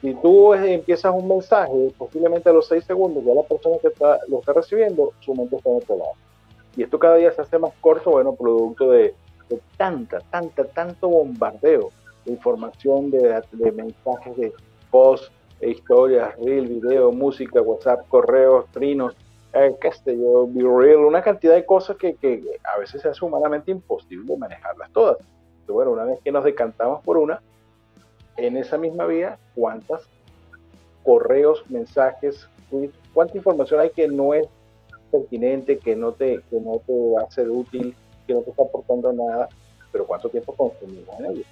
si 0.02 0.14
tú 0.16 0.54
empiezas 0.54 1.14
un 1.14 1.28
mensaje, 1.28 1.94
posiblemente 1.98 2.50
a 2.50 2.54
los 2.54 2.68
seis 2.68 2.86
segundos, 2.86 3.24
ya 3.26 3.34
la 3.34 3.44
persona 3.44 3.78
que 3.82 3.90
está, 3.90 4.18
lo 4.28 4.40
está 4.40 4.54
recibiendo, 4.54 5.12
su 5.20 5.34
mente 5.34 5.58
está 5.58 5.70
en 5.70 5.76
otro 5.76 5.98
lado. 5.98 6.12
Y 6.78 6.84
esto 6.84 6.98
cada 6.98 7.16
día 7.16 7.32
se 7.32 7.42
hace 7.42 7.60
más 7.60 7.74
corto, 7.82 8.12
bueno, 8.12 8.34
producto 8.34 8.92
de, 8.92 9.14
tanta, 9.78 10.20
tanta, 10.32 10.64
tanto 10.66 11.10
bombardeo 11.10 11.92
de 12.26 12.32
información, 12.32 13.12
de, 13.12 13.42
mensajes, 13.74 14.38
de 14.38 14.54
posts, 14.90 15.32
historias, 15.62 16.34
reel, 16.38 16.68
video, 16.68 17.12
música, 17.12 17.62
WhatsApp, 17.62 18.08
correos, 18.08 18.66
trinos, 18.72 19.16
eh, 19.54 19.76
qué 19.82 19.92
sé 19.92 20.18
yo, 20.18 20.48
be 20.48 20.62
real, 20.62 21.00
una 21.00 21.22
cantidad 21.22 21.56
de 21.56 21.66
cosas 21.66 21.98
que, 21.98 22.16
que, 22.16 22.42
a 22.64 22.80
veces 22.80 23.02
se 23.02 23.10
hace 23.10 23.26
humanamente 23.26 23.72
imposible 23.72 24.38
manejarlas 24.38 24.92
todas. 24.92 25.18
Pero 25.66 25.74
bueno, 25.74 25.92
una 25.92 26.06
vez 26.06 26.20
que 26.24 26.32
nos 26.32 26.44
decantamos 26.46 27.04
por 27.04 27.18
una, 27.18 27.42
en 28.44 28.58
esa 28.58 28.78
misma 28.78 29.06
vía 29.06 29.38
cuántas 29.56 30.04
correos, 31.04 31.64
mensajes, 31.70 32.48
cuánta 33.14 33.38
información 33.38 33.80
hay 33.80 33.90
que 33.90 34.08
no 34.08 34.34
es 34.34 34.48
pertinente, 35.12 35.78
que 35.78 35.96
no 35.96 36.12
te, 36.12 36.42
que 36.50 36.60
no 36.60 36.82
te 36.86 36.94
va 36.94 37.24
a 37.24 37.32
ser 37.32 37.50
útil, 37.50 37.96
que 38.28 38.34
no 38.34 38.42
te 38.42 38.52
está 38.52 38.64
aportando 38.64 39.12
nada, 39.12 39.50
pero 39.92 40.06
cuánto 40.06 40.30
tiempo 40.30 40.54
consumimos 40.54 41.20
en 41.20 41.26
ello. 41.26 41.44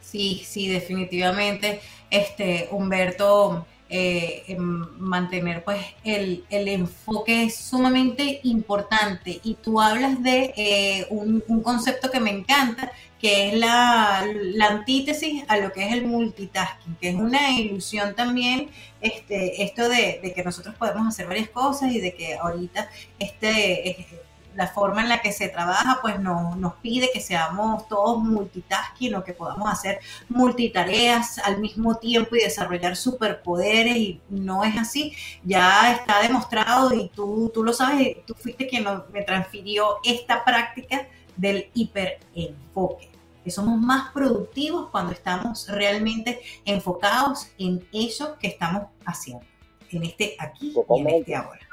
Sí, 0.00 0.42
sí, 0.44 0.68
definitivamente. 0.68 1.80
Este, 2.10 2.68
Humberto, 2.70 3.66
eh, 3.88 4.56
mantener 4.58 5.62
pues 5.62 5.80
el, 6.02 6.44
enfoque 6.50 7.44
es 7.44 7.56
sumamente 7.56 8.40
importante. 8.42 9.40
Y 9.44 9.54
tú 9.54 9.80
hablas 9.80 10.22
de 10.22 10.52
eh, 10.56 11.06
un, 11.10 11.40
concepto 11.62 12.10
que 12.10 12.20
me 12.20 12.30
encanta 12.30 12.90
que 13.20 13.48
es 13.48 13.54
la, 13.54 14.26
antítesis 14.68 15.44
a 15.48 15.58
lo 15.58 15.72
que 15.72 15.86
es 15.86 15.92
el 15.92 16.06
multitasking, 16.06 16.96
que 16.96 17.10
es 17.10 17.14
una 17.14 17.52
ilusión 17.52 18.14
también 18.14 18.70
este, 19.00 19.62
esto 19.62 19.88
de, 19.88 20.32
que 20.34 20.44
nosotros 20.44 20.74
podemos 20.74 21.06
hacer 21.06 21.26
varias 21.26 21.48
cosas 21.48 21.92
y 21.92 22.00
de 22.00 22.14
que 22.14 22.34
ahorita 22.34 22.90
este, 23.18 24.06
la 24.56 24.66
forma 24.66 25.02
en 25.02 25.08
la 25.08 25.20
que 25.20 25.32
se 25.32 25.48
trabaja, 25.48 25.98
pues 26.00 26.18
no, 26.18 26.56
nos 26.56 26.74
pide 26.74 27.10
que 27.12 27.20
seamos 27.20 27.86
todos 27.88 28.22
multitasking 28.22 29.14
o 29.14 29.22
que 29.22 29.34
podamos 29.34 29.70
hacer 29.70 30.00
multitareas 30.28 31.38
al 31.38 31.60
mismo 31.60 31.96
tiempo 31.96 32.36
y 32.36 32.40
desarrollar 32.40 32.96
superpoderes 32.96 33.96
y 33.96 34.20
no 34.30 34.64
es 34.64 34.76
así. 34.78 35.12
Ya 35.44 35.92
está 35.92 36.22
demostrado 36.22 36.94
y 36.94 37.08
tú, 37.10 37.50
tú 37.52 37.62
lo 37.62 37.72
sabes, 37.72 38.24
tú 38.26 38.34
fuiste 38.34 38.66
quien 38.66 38.86
me 39.12 39.22
transfirió 39.22 39.98
esta 40.02 40.44
práctica 40.44 41.06
del 41.36 41.70
hiperenfoque. 41.74 43.10
Que 43.44 43.50
somos 43.50 43.78
más 43.78 44.10
productivos 44.12 44.88
cuando 44.90 45.12
estamos 45.12 45.68
realmente 45.68 46.40
enfocados 46.64 47.48
en 47.58 47.86
eso 47.92 48.36
que 48.38 48.48
estamos 48.48 48.84
haciendo, 49.04 49.44
en 49.90 50.02
este 50.02 50.34
aquí 50.40 50.74
y 50.74 51.00
en 51.00 51.08
este 51.08 51.36
ahora 51.36 51.65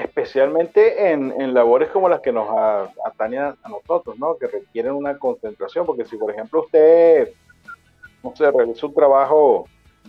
especialmente 0.00 1.10
en, 1.10 1.54
labores 1.54 1.90
como 1.90 2.08
las 2.08 2.20
que 2.20 2.32
nos 2.32 2.48
atañen 3.04 3.42
a 3.62 3.68
nosotros, 3.68 4.18
¿no? 4.18 4.36
Que 4.36 4.46
requieren 4.46 4.92
una 4.92 5.18
concentración, 5.18 5.86
porque 5.86 6.04
si 6.04 6.16
por 6.16 6.30
ejemplo 6.30 6.60
usted, 6.62 7.30
no 8.22 8.34
sé, 8.34 8.50
realiza 8.50 8.86
un 8.86 8.94
trabajo, 8.94 9.66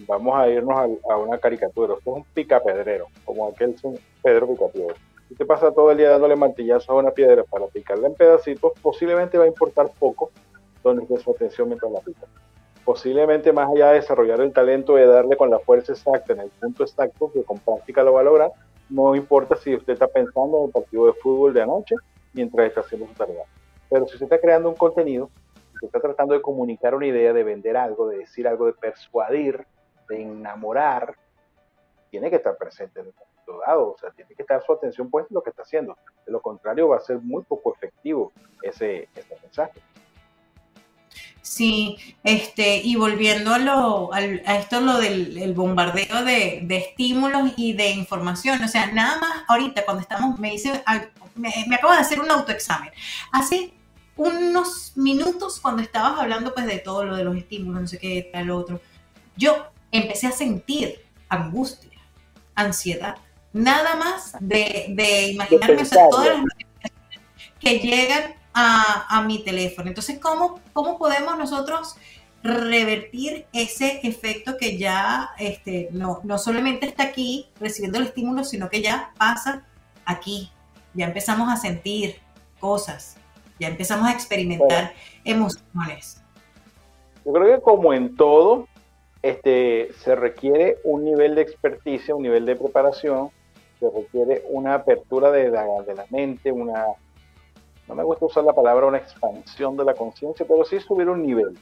vamos 0.07 0.35
a 0.35 0.49
irnos 0.49 0.77
a, 1.09 1.17
una 1.17 1.37
caricatura, 1.37 1.93
usted 1.93 2.11
es 2.11 2.17
un 2.17 2.23
picapedrero, 2.33 3.07
como 3.25 3.47
aquel 3.47 3.75
Pedro 4.21 4.47
Picapiedra. 4.47 4.95
Si 5.27 5.33
usted 5.33 5.47
pasa 5.47 5.71
todo 5.71 5.91
el 5.91 5.97
día 5.97 6.09
dándole 6.09 6.35
martillazos 6.35 6.89
a 6.89 6.93
una 6.93 7.11
piedra 7.11 7.43
para 7.43 7.67
picarla 7.67 8.07
en 8.07 8.15
pedacitos, 8.15 8.73
posiblemente 8.81 9.37
va 9.37 9.45
a 9.45 9.47
importar 9.47 9.89
poco 9.97 10.31
donde 10.83 11.03
esté 11.03 11.17
su 11.19 11.31
atención 11.31 11.67
mientras 11.67 11.91
la 11.91 11.99
pica. 12.01 12.25
Posiblemente 12.83 13.53
más 13.53 13.69
allá 13.69 13.89
de 13.89 13.95
desarrollar 13.95 14.41
el 14.41 14.51
talento 14.51 14.95
de 14.95 15.05
darle 15.05 15.37
con 15.37 15.49
la 15.49 15.59
fuerza 15.59 15.93
exacta 15.93 16.33
en 16.33 16.41
el 16.41 16.49
punto 16.49 16.83
exacto, 16.83 17.31
que 17.31 17.43
con 17.43 17.59
práctica 17.59 18.03
lo 18.03 18.13
va 18.13 18.21
a 18.21 18.23
lograr, 18.23 18.51
no 18.91 19.15
importa 19.15 19.55
si 19.55 19.73
usted 19.73 19.93
está 19.93 20.07
pensando 20.07 20.59
en 20.59 20.65
el 20.65 20.71
partido 20.71 21.07
de 21.07 21.13
fútbol 21.13 21.53
de 21.53 21.61
anoche 21.61 21.95
mientras 22.33 22.67
está 22.67 22.81
haciendo 22.81 23.07
su 23.07 23.13
tarea. 23.13 23.43
Pero 23.89 24.05
si 24.05 24.13
usted 24.13 24.25
está 24.25 24.39
creando 24.39 24.69
un 24.69 24.75
contenido, 24.75 25.29
si 25.79 25.85
está 25.85 25.99
tratando 25.99 26.33
de 26.33 26.41
comunicar 26.41 26.93
una 26.93 27.07
idea, 27.07 27.33
de 27.33 27.43
vender 27.43 27.77
algo, 27.77 28.07
de 28.09 28.19
decir 28.19 28.47
algo, 28.47 28.65
de 28.67 28.73
persuadir, 28.73 29.65
de 30.07 30.21
enamorar, 30.21 31.15
tiene 32.09 32.29
que 32.29 32.35
estar 32.35 32.57
presente 32.57 32.99
en 32.99 33.07
el 33.07 33.13
momento 33.13 33.65
dado. 33.65 33.91
O 33.93 33.97
sea, 33.97 34.11
tiene 34.11 34.35
que 34.35 34.43
estar 34.43 34.61
su 34.61 34.73
atención 34.73 35.09
puesta 35.09 35.29
en 35.31 35.35
lo 35.35 35.41
que 35.41 35.49
está 35.49 35.63
haciendo. 35.63 35.97
De 36.25 36.31
lo 36.31 36.41
contrario, 36.41 36.89
va 36.89 36.97
a 36.97 37.01
ser 37.01 37.19
muy 37.19 37.43
poco 37.43 37.73
efectivo 37.73 38.31
ese, 38.61 39.07
ese 39.15 39.37
mensaje. 39.41 39.81
Sí, 41.41 41.97
este, 42.23 42.77
y 42.77 42.95
volviendo 42.95 43.53
a, 43.53 43.57
lo, 43.57 44.13
a, 44.13 44.21
esto, 44.21 44.79
lo 44.79 44.99
del 44.99 45.53
bombardeo 45.53 46.23
de, 46.23 46.67
estímulos 46.69 47.53
y 47.57 47.73
de 47.73 47.89
información, 47.91 48.63
o 48.63 48.67
sea, 48.67 48.91
nada 48.91 49.19
más 49.19 49.43
ahorita 49.47 49.83
cuando 49.83 50.01
estamos, 50.01 50.39
me 50.39 50.51
dice, 50.51 50.83
me, 51.35 51.49
acabo 51.73 51.93
de 51.93 51.99
hacer 51.99 52.19
un 52.19 52.29
autoexamen. 52.29 52.91
Hace 53.31 53.73
unos 54.17 54.93
minutos 54.95 55.59
cuando 55.59 55.81
estabas 55.81 56.19
hablando 56.19 56.53
pues 56.53 56.67
de 56.67 56.77
todo 56.77 57.05
lo 57.05 57.15
de 57.15 57.23
los 57.23 57.35
estímulos, 57.35 57.81
no 57.81 57.87
sé 57.87 57.97
qué, 57.97 58.29
tal 58.31 58.51
otro, 58.51 58.79
yo 59.35 59.65
empecé 59.91 60.27
a 60.27 60.31
sentir 60.31 61.03
angustia, 61.27 61.99
ansiedad, 62.53 63.17
nada 63.51 63.95
más 63.95 64.35
de, 64.39 64.87
de 64.89 65.29
imaginarme 65.29 65.85
todas 65.85 66.27
las 66.27 66.39
notificaciones 66.39 67.19
que 67.59 67.79
llegan 67.79 68.40
a, 68.53 69.17
a, 69.17 69.21
mi 69.21 69.43
teléfono. 69.43 69.87
Entonces, 69.89 70.19
¿cómo, 70.19 70.59
¿cómo 70.73 70.97
podemos 70.97 71.37
nosotros 71.37 71.95
revertir 72.43 73.45
ese 73.53 73.99
efecto 74.03 74.57
que 74.57 74.77
ya 74.77 75.29
este, 75.37 75.89
no, 75.91 76.21
no 76.23 76.37
solamente 76.37 76.85
está 76.85 77.03
aquí 77.03 77.47
recibiendo 77.59 77.99
el 77.99 78.05
estímulo, 78.05 78.43
sino 78.43 78.69
que 78.69 78.81
ya 78.81 79.13
pasa 79.17 79.65
aquí? 80.05 80.51
Ya 80.93 81.05
empezamos 81.05 81.51
a 81.51 81.55
sentir 81.55 82.15
cosas, 82.59 83.15
ya 83.59 83.67
empezamos 83.67 84.07
a 84.07 84.11
experimentar 84.11 84.93
emociones. 85.23 86.21
Yo 87.25 87.33
creo 87.33 87.55
que 87.55 87.61
como 87.61 87.93
en 87.93 88.15
todo, 88.15 88.67
este, 89.21 89.89
se 90.03 90.15
requiere 90.15 90.77
un 90.83 91.05
nivel 91.05 91.35
de 91.35 91.43
experticia, 91.43 92.15
un 92.15 92.23
nivel 92.23 92.45
de 92.45 92.55
preparación, 92.55 93.29
se 93.79 93.89
requiere 93.89 94.43
una 94.49 94.75
apertura 94.75 95.31
de 95.31 95.49
la, 95.49 95.65
de 95.83 95.95
la 95.95 96.05
mente, 96.09 96.51
una, 96.51 96.85
no 97.91 97.97
me 97.97 98.03
gusta 98.03 98.25
usar 98.25 98.45
la 98.45 98.53
palabra 98.53 98.85
una 98.85 98.99
expansión 98.99 99.75
de 99.75 99.83
la 99.83 99.93
conciencia, 99.93 100.45
pero 100.47 100.63
sí 100.63 100.79
subir 100.79 101.09
un 101.09 101.21
nivel, 101.21 101.59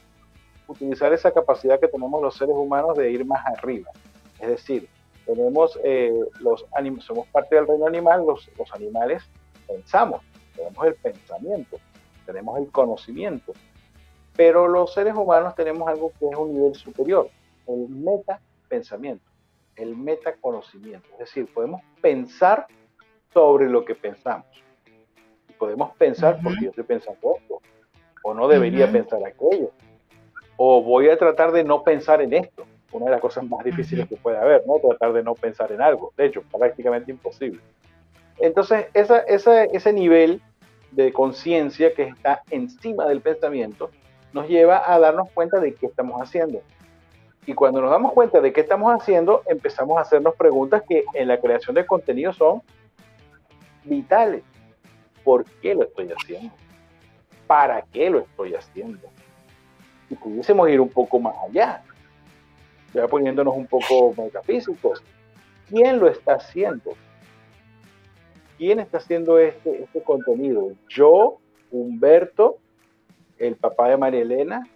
utilizar 0.68 1.12
esa 1.12 1.32
capacidad 1.32 1.80
que 1.80 1.88
tenemos 1.88 2.22
los 2.22 2.36
seres 2.36 2.54
humanos 2.54 2.96
de 2.96 3.10
ir 3.10 3.24
más 3.24 3.44
arriba. 3.46 3.90
Es 4.38 4.48
decir, 4.48 4.88
tenemos 5.26 5.76
eh, 5.82 6.16
los 6.38 6.64
somos 7.00 7.26
parte 7.32 7.56
del 7.56 7.66
reino 7.66 7.84
animal, 7.84 8.24
los, 8.24 8.48
los 8.56 8.72
animales 8.72 9.24
pensamos, 9.66 10.22
tenemos 10.54 10.86
el 10.86 10.94
pensamiento, 10.94 11.78
tenemos 12.24 12.60
el 12.60 12.70
conocimiento, 12.70 13.52
pero 14.36 14.68
los 14.68 14.94
seres 14.94 15.14
humanos 15.16 15.56
tenemos 15.56 15.88
algo 15.88 16.12
que 16.20 16.28
es 16.28 16.36
un 16.36 16.54
nivel 16.54 16.76
superior, 16.76 17.28
el 17.66 17.88
meta 17.88 18.40
pensamiento, 18.68 19.28
el 19.74 19.96
meta 19.96 20.36
conocimiento. 20.40 21.08
Es 21.14 21.18
decir, 21.18 21.52
podemos 21.52 21.82
pensar 22.00 22.68
sobre 23.32 23.68
lo 23.68 23.84
que 23.84 23.96
pensamos. 23.96 24.46
Podemos 25.60 25.94
pensar 25.96 26.40
porque 26.42 26.64
yo 26.64 26.70
estoy 26.70 26.84
pensando 26.84 27.36
esto, 27.36 27.60
o 28.22 28.34
no 28.34 28.48
debería 28.48 28.90
pensar 28.90 29.20
aquello, 29.24 29.70
o 30.56 30.82
voy 30.82 31.10
a 31.10 31.18
tratar 31.18 31.52
de 31.52 31.62
no 31.62 31.84
pensar 31.84 32.22
en 32.22 32.32
esto. 32.32 32.64
Una 32.92 33.04
de 33.04 33.12
las 33.12 33.20
cosas 33.20 33.44
más 33.44 33.62
difíciles 33.62 34.08
que 34.08 34.16
puede 34.16 34.36
haber, 34.36 34.66
¿no? 34.66 34.80
Tratar 34.80 35.12
de 35.12 35.22
no 35.22 35.34
pensar 35.34 35.70
en 35.70 35.80
algo. 35.80 36.12
De 36.16 36.26
hecho, 36.26 36.42
prácticamente 36.42 37.12
imposible. 37.12 37.60
Entonces, 38.38 38.86
esa, 38.94 39.20
ese 39.20 39.92
nivel 39.92 40.42
de 40.90 41.12
conciencia 41.12 41.94
que 41.94 42.04
está 42.04 42.42
encima 42.50 43.06
del 43.06 43.20
pensamiento 43.20 43.90
nos 44.32 44.48
lleva 44.48 44.92
a 44.92 44.98
darnos 44.98 45.30
cuenta 45.30 45.60
de 45.60 45.74
qué 45.74 45.86
estamos 45.86 46.20
haciendo. 46.20 46.62
Y 47.46 47.54
cuando 47.54 47.80
nos 47.80 47.90
damos 47.90 48.12
cuenta 48.12 48.40
de 48.40 48.52
qué 48.52 48.62
estamos 48.62 48.92
haciendo, 48.92 49.42
empezamos 49.46 49.98
a 49.98 50.00
hacernos 50.00 50.34
preguntas 50.34 50.82
que 50.88 51.04
en 51.14 51.28
la 51.28 51.38
creación 51.38 51.76
de 51.76 51.86
contenido 51.86 52.32
son 52.32 52.62
vitales. 53.84 54.42
¿Por 55.24 55.44
qué 55.60 55.74
lo 55.74 55.84
estoy 55.84 56.10
haciendo? 56.10 56.54
¿Para 57.46 57.82
qué 57.82 58.10
lo 58.10 58.20
estoy 58.20 58.54
haciendo? 58.54 59.08
Y 60.08 60.14
pudiésemos 60.14 60.68
ir 60.68 60.80
un 60.80 60.88
poco 60.88 61.18
más 61.18 61.34
allá, 61.48 61.82
ya 62.92 63.06
poniéndonos 63.06 63.54
un 63.54 63.66
poco 63.66 64.14
metafísicos. 64.16 65.02
¿Quién 65.68 66.00
lo 66.00 66.08
está 66.08 66.34
haciendo? 66.34 66.92
¿Quién 68.58 68.80
está 68.80 68.98
haciendo 68.98 69.38
este, 69.38 69.84
este 69.84 70.02
contenido? 70.02 70.72
Yo, 70.88 71.38
Humberto, 71.70 72.58
el 73.38 73.56
papá 73.56 73.88
de 73.88 73.96
María 73.96 74.20
Elena, 74.20 74.68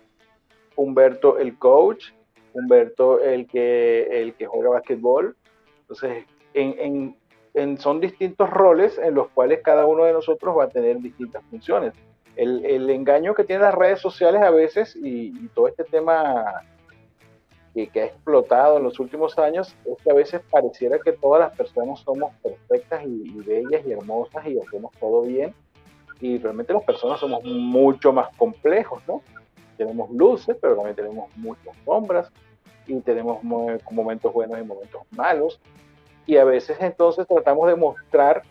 Humberto 0.76 1.38
el 1.38 1.58
coach, 1.58 2.12
Humberto 2.52 3.20
el 3.20 3.46
que, 3.46 4.22
el 4.22 4.34
que 4.34 4.46
juega 4.46 4.70
basquetbol. 4.70 5.36
Entonces, 5.80 6.24
en, 6.54 7.16
en, 7.54 7.78
son 7.78 8.00
distintos 8.00 8.50
roles 8.50 8.98
en 8.98 9.14
los 9.14 9.28
cuales 9.28 9.60
cada 9.62 9.86
uno 9.86 10.04
de 10.04 10.12
nosotros 10.12 10.56
va 10.58 10.64
a 10.64 10.68
tener 10.68 10.98
distintas 10.98 11.42
funciones. 11.50 11.94
El, 12.36 12.64
el 12.64 12.90
engaño 12.90 13.34
que 13.34 13.44
tienen 13.44 13.62
las 13.62 13.74
redes 13.74 14.00
sociales 14.00 14.42
a 14.42 14.50
veces 14.50 14.96
y, 14.96 15.30
todo 15.48 15.68
este 15.68 15.84
tema 15.84 16.44
que, 17.72 17.88
que, 17.88 18.02
ha 18.02 18.04
explotado 18.06 18.78
en 18.78 18.82
los 18.82 18.98
últimos 18.98 19.38
años 19.38 19.76
es 19.84 20.02
que 20.02 20.10
a 20.10 20.14
veces 20.14 20.40
pareciera 20.50 20.98
que 20.98 21.12
todas 21.12 21.40
las 21.40 21.56
personas 21.56 22.00
somos 22.00 22.32
perfectas 22.42 23.04
y, 23.04 23.22
y 23.28 23.40
bellas 23.40 23.86
y 23.86 23.92
hermosas 23.92 24.46
y 24.46 24.58
hacemos 24.58 24.92
todo 24.98 25.22
bien 25.22 25.54
y 26.20 26.38
realmente 26.38 26.72
las 26.72 26.84
personas 26.84 27.20
somos 27.20 27.44
mucho 27.44 28.12
más 28.12 28.34
complejos, 28.36 29.02
¿no? 29.06 29.22
tenemos 29.76 30.10
luces, 30.10 30.56
pero 30.60 30.74
también 30.74 30.96
tenemos 30.96 31.36
muchas 31.36 31.76
sombras 31.84 32.30
y 32.86 33.00
tenemos 33.00 33.42
momentos 33.42 34.32
buenos 34.32 34.58
y 34.58 34.64
momentos 34.64 35.02
malos. 35.10 35.60
Y 36.26 36.36
a 36.36 36.44
veces 36.44 36.76
entonces 36.80 37.26
tratamos 37.26 37.68
de 37.68 37.76
mostrar 37.76 38.42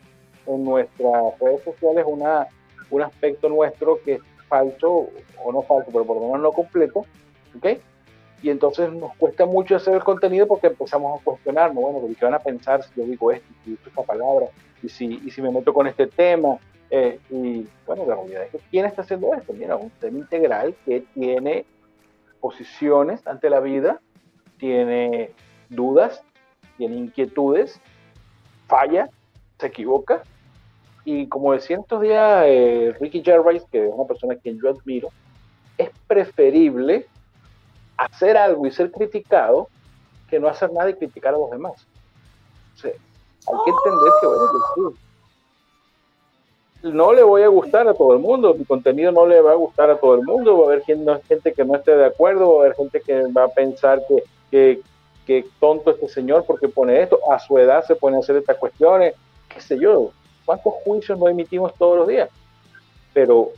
en 0.46 0.64
nuestras 0.64 1.40
redes 1.40 1.64
sociales 1.64 2.06
una, 2.08 2.48
un 2.90 3.02
aspecto 3.02 3.50
nuestro 3.50 4.00
que 4.04 4.14
es 4.14 4.22
falso, 4.48 5.10
o 5.44 5.52
no 5.52 5.62
falso, 5.64 5.90
pero 5.92 6.06
por 6.06 6.18
lo 6.18 6.24
menos 6.24 6.42
no 6.42 6.52
completo, 6.52 7.06
¿ok? 7.58 7.80
Y 8.44 8.50
entonces 8.50 8.92
nos 8.92 9.16
cuesta 9.16 9.46
mucho 9.46 9.76
hacer 9.76 9.96
el 9.96 10.04
contenido 10.04 10.48
porque 10.48 10.68
empezamos 10.68 11.20
a 11.20 11.24
cuestionarnos, 11.24 11.82
bueno, 11.82 12.16
¿qué 12.20 12.26
van 12.26 12.34
a 12.34 12.40
pensar 12.40 12.84
si 12.84 12.90
yo 12.96 13.06
digo 13.06 13.32
esto, 13.32 13.48
si 13.64 13.72
digo 13.72 13.82
esta 13.88 14.04
palabra, 14.04 14.48
y 14.84 14.90
si, 14.90 15.22
y 15.26 15.32
si 15.32 15.42
me 15.42 15.50
meto 15.50 15.74
con 15.74 15.88
este 15.88 16.08
tema, 16.08 16.60
eh, 16.90 17.20
y 17.32 17.66
bueno, 17.88 18.06
la 18.06 18.16
realidad 18.16 18.44
es 18.44 18.52
que 18.52 18.60
¿quién 18.70 18.86
está 18.86 19.02
haciendo 19.02 19.34
esto? 19.34 19.54
Mira, 19.54 19.78
un 19.78 19.90
tema 19.92 20.20
integral 20.20 20.76
que 20.86 21.06
tiene 21.14 21.66
posiciones 22.40 23.26
ante 23.26 23.50
la 23.50 23.62
vida, 23.62 24.00
tiene 24.60 25.32
dudas, 25.70 26.22
tiene 26.78 26.98
inquietudes, 26.98 27.80
falla, 28.68 29.10
se 29.60 29.68
equivoca. 29.68 30.24
Y 31.06 31.28
como 31.28 31.54
decía 31.54 31.78
estos 31.78 32.02
días 32.02 32.44
eh, 32.48 32.96
Ricky 33.00 33.22
Gervais, 33.24 33.64
que 33.72 33.88
es 33.88 33.94
una 33.94 34.08
persona 34.08 34.34
a 34.34 34.38
quien 34.38 34.60
yo 34.62 34.70
admiro, 34.70 35.10
es 35.78 35.90
preferible 36.08 37.08
hacer 37.98 38.38
algo 38.38 38.66
y 38.66 38.72
ser 38.72 38.92
criticado 38.92 39.68
que 40.30 40.40
no 40.40 40.48
hacer 40.48 40.72
nada 40.72 40.90
y 40.90 40.96
criticar 40.96 41.34
a 41.34 41.38
los 41.38 41.52
demás. 41.52 41.86
O 42.76 42.78
sea, 42.78 42.92
hay 42.92 43.58
que 43.66 43.72
entender 43.72 44.14
que, 44.22 44.28
bueno, 44.28 44.94
no 46.84 47.14
le 47.14 47.24
voy 47.24 47.44
a 47.44 47.48
gustar 47.48 47.88
a 47.88 47.94
todo 47.94 48.14
el 48.14 48.20
mundo, 48.20 48.54
mi 48.54 48.66
contenido 48.66 49.12
no 49.12 49.26
le 49.26 49.40
va 49.42 49.52
a 49.52 49.56
gustar 49.56 49.90
a 49.90 49.98
todo 49.98 50.16
el 50.16 50.24
mundo, 50.24 50.58
va 50.58 50.64
a 50.64 50.74
haber 50.74 50.84
gente 50.84 51.54
que 51.54 51.64
no 51.64 51.76
esté 51.76 51.96
de 51.96 52.06
acuerdo, 52.06 52.56
va 52.56 52.56
a 52.56 52.66
haber 52.66 52.76
gente 52.76 53.00
que 53.02 53.24
va 53.32 53.46
a 53.46 53.50
pensar 53.50 54.02
que, 54.08 54.24
que, 54.52 54.82
tonto 55.60 55.92
este 55.92 56.08
señor 56.10 56.46
porque 56.46 56.68
pone 56.68 57.02
esto, 57.02 57.20
a 57.32 57.40
su 57.40 57.58
edad 57.58 57.84
se 57.86 57.96
pone 57.96 58.18
a 58.18 58.20
hacer 58.20 58.36
estas 58.36 58.58
cuestiones, 58.58 59.14
qué 59.50 59.62
sé 59.62 59.80
yo, 59.80 60.12
cuántos 60.46 60.74
juicios 60.84 61.18
no 61.18 61.28
emitimos 61.28 61.74
todos 61.76 61.98
los 61.98 62.08
días, 62.08 62.30
pero 63.14 63.50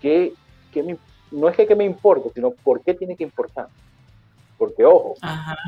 ¿qué, 0.00 0.32
no 1.30 1.48
es 1.48 1.56
que, 1.56 1.74
me 1.74 1.84
importe, 1.84 2.30
sino 2.34 2.50
por 2.50 2.80
qué 2.82 2.94
tiene 2.94 3.16
que 3.16 3.24
importar. 3.24 3.68
Porque 4.58 4.84
ojo, 4.84 5.14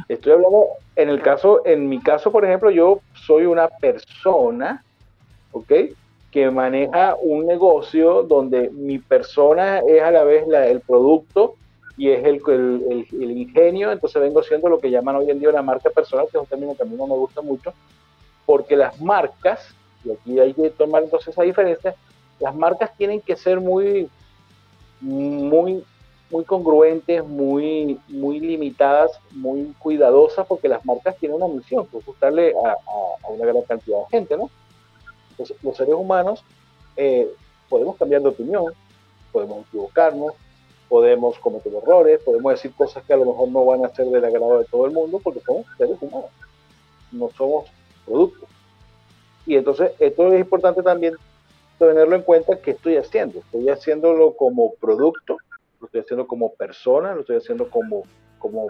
estoy 0.08 0.32
hablando 0.32 0.66
en 0.96 1.10
el 1.10 1.20
caso, 1.20 1.60
en 1.66 1.88
mi 1.88 2.00
caso, 2.00 2.32
por 2.32 2.44
ejemplo, 2.44 2.70
yo 2.70 3.00
soy 3.12 3.44
una 3.44 3.68
persona, 3.68 4.82
¿ok? 5.52 5.72
que 6.30 6.50
maneja 6.50 7.16
un 7.20 7.46
negocio 7.46 8.22
donde 8.22 8.70
mi 8.70 8.98
persona 8.98 9.80
es 9.80 10.02
a 10.02 10.10
la 10.10 10.24
vez 10.24 10.44
el 10.46 10.80
producto 10.80 11.54
y 11.98 12.10
es 12.10 12.24
el, 12.24 12.40
el, 13.12 13.30
ingenio, 13.32 13.92
entonces 13.92 14.22
vengo 14.22 14.42
siendo 14.42 14.68
lo 14.68 14.78
que 14.78 14.90
llaman 14.90 15.16
hoy 15.16 15.30
en 15.30 15.40
día 15.40 15.50
una 15.50 15.62
marca 15.62 15.90
personal, 15.90 16.26
que 16.30 16.38
es 16.38 16.42
un 16.42 16.46
término 16.46 16.74
que 16.74 16.84
a 16.84 16.86
mí 16.86 16.94
no 16.96 17.06
me 17.06 17.14
gusta 17.14 17.42
mucho, 17.42 17.74
porque 18.46 18.76
las 18.76 19.00
marcas, 19.00 19.74
y 20.04 20.12
aquí 20.12 20.38
hay 20.38 20.54
que 20.54 20.70
tomar 20.70 21.02
entonces 21.02 21.28
esa 21.28 21.42
diferencia, 21.42 21.94
las 22.38 22.54
marcas 22.54 22.96
tienen 22.96 23.20
que 23.20 23.36
ser 23.36 23.60
muy, 23.60 24.08
muy, 25.00 25.84
muy 26.30 26.44
congruentes, 26.44 27.24
muy, 27.24 27.98
muy 28.06 28.38
limitadas, 28.38 29.10
muy 29.32 29.74
cuidadosas, 29.80 30.46
porque 30.46 30.68
las 30.68 30.86
marcas 30.86 31.16
tienen 31.18 31.42
una 31.42 31.52
misión, 31.52 31.84
que 31.88 31.98
es 31.98 32.06
gustarle 32.06 32.54
a, 32.64 32.76
a 33.26 33.28
una 33.28 33.44
gran 33.44 33.62
cantidad 33.62 33.98
de 33.98 34.18
gente, 34.18 34.36
¿no? 34.36 34.48
los 35.62 35.76
seres 35.76 35.94
humanos 35.94 36.44
eh, 36.96 37.28
podemos 37.68 37.96
cambiar 37.96 38.22
de 38.22 38.28
opinión, 38.28 38.72
podemos 39.32 39.66
equivocarnos, 39.66 40.34
podemos 40.88 41.38
cometer 41.38 41.72
errores, 41.74 42.20
podemos 42.24 42.52
decir 42.52 42.72
cosas 42.72 43.04
que 43.04 43.12
a 43.12 43.16
lo 43.16 43.26
mejor 43.26 43.48
no 43.50 43.64
van 43.64 43.84
a 43.84 43.94
ser 43.94 44.06
del 44.06 44.24
agrado 44.24 44.58
de 44.58 44.64
todo 44.64 44.86
el 44.86 44.92
mundo 44.92 45.20
porque 45.22 45.40
somos 45.40 45.66
seres 45.76 45.96
humanos, 46.00 46.30
no 47.12 47.28
somos 47.36 47.70
productos. 48.06 48.48
Y 49.46 49.56
entonces 49.56 49.92
esto 49.98 50.32
es 50.32 50.40
importante 50.40 50.82
también 50.82 51.14
tenerlo 51.78 52.16
en 52.16 52.22
cuenta 52.22 52.60
que 52.60 52.72
estoy 52.72 52.96
haciendo. 52.96 53.38
Estoy 53.38 53.68
haciéndolo 53.68 54.34
como 54.34 54.74
producto, 54.74 55.38
lo 55.80 55.86
estoy 55.86 56.00
haciendo 56.00 56.26
como 56.26 56.52
persona, 56.54 57.14
lo 57.14 57.20
estoy 57.20 57.36
haciendo 57.36 57.70
como, 57.70 58.02
como, 58.38 58.68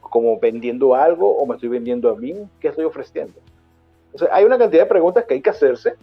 como 0.00 0.38
vendiendo 0.38 0.94
algo 0.94 1.36
o 1.36 1.46
me 1.46 1.54
estoy 1.54 1.70
vendiendo 1.70 2.10
a 2.10 2.16
mí, 2.16 2.34
¿qué 2.60 2.68
estoy 2.68 2.84
ofreciendo? 2.84 3.40
hay 4.30 4.44
una 4.44 4.56
cantidad 4.56 4.84
de 4.84 4.88
preguntas 4.88 5.24
que 5.24 5.34
hay 5.34 5.42
que 5.42 5.50
hacerse 5.50 5.94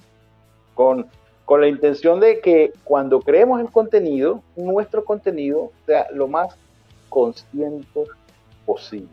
con, 0.75 1.07
con 1.45 1.61
la 1.61 1.67
intención 1.67 2.19
de 2.19 2.39
que 2.39 2.71
cuando 2.83 3.19
creemos 3.19 3.59
el 3.59 3.69
contenido, 3.69 4.41
nuestro 4.55 5.03
contenido 5.03 5.71
sea 5.85 6.07
lo 6.11 6.27
más 6.27 6.55
consciente 7.09 8.05
posible. 8.65 9.09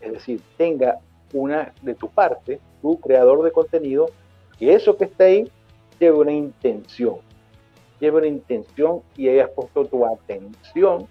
Es 0.00 0.12
decir, 0.12 0.40
tenga 0.56 0.98
una 1.32 1.72
de 1.82 1.94
tu 1.94 2.08
parte, 2.08 2.60
tu 2.80 2.98
creador 2.98 3.42
de 3.42 3.52
contenido, 3.52 4.10
que 4.58 4.72
eso 4.72 4.96
que 4.96 5.04
está 5.04 5.24
ahí 5.24 5.50
lleve 5.98 6.18
una 6.18 6.32
intención. 6.32 7.16
Lleve 8.00 8.18
una 8.18 8.26
intención 8.28 9.02
y 9.16 9.28
hayas 9.28 9.50
puesto 9.50 9.84
tu 9.84 10.06
atención 10.06 11.06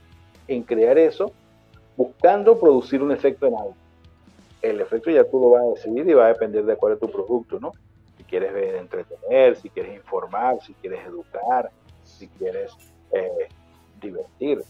en 0.47 0.63
crear 0.63 0.97
eso, 0.97 1.31
buscando 1.95 2.59
producir 2.59 3.03
un 3.03 3.11
efecto 3.11 3.45
en 3.45 3.55
algo. 3.55 3.75
El 4.61 4.81
efecto 4.81 5.11
ya 5.11 5.23
tú 5.23 5.39
lo 5.39 5.51
vas 5.51 5.63
a 5.63 5.69
decidir 5.69 6.09
y 6.09 6.13
va 6.13 6.25
a 6.25 6.29
depender 6.29 6.65
de 6.65 6.75
cuál 6.75 6.93
es 6.93 6.99
tu 6.99 7.09
producto, 7.11 7.59
¿no? 7.59 7.73
Quieres 8.27 8.51
entretener, 8.75 9.55
si 9.55 9.69
quieres 9.69 9.95
informar, 9.95 10.57
si 10.61 10.73
quieres 10.73 11.05
educar, 11.05 11.71
si 12.03 12.27
quieres 12.27 12.71
eh, 13.11 13.47
divertir, 14.01 14.61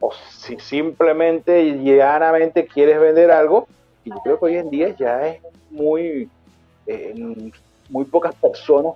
o 0.00 0.12
si 0.30 0.58
simplemente 0.58 1.62
y 1.62 1.96
llanamente 1.96 2.66
quieres 2.66 3.00
vender 3.00 3.30
algo, 3.30 3.66
y 4.04 4.10
yo 4.10 4.16
creo 4.22 4.38
que 4.38 4.44
hoy 4.44 4.56
en 4.56 4.70
día 4.70 4.94
ya 4.96 5.26
es 5.26 5.40
muy, 5.70 6.28
eh, 6.86 7.50
muy 7.88 8.04
pocas 8.04 8.34
personas 8.34 8.94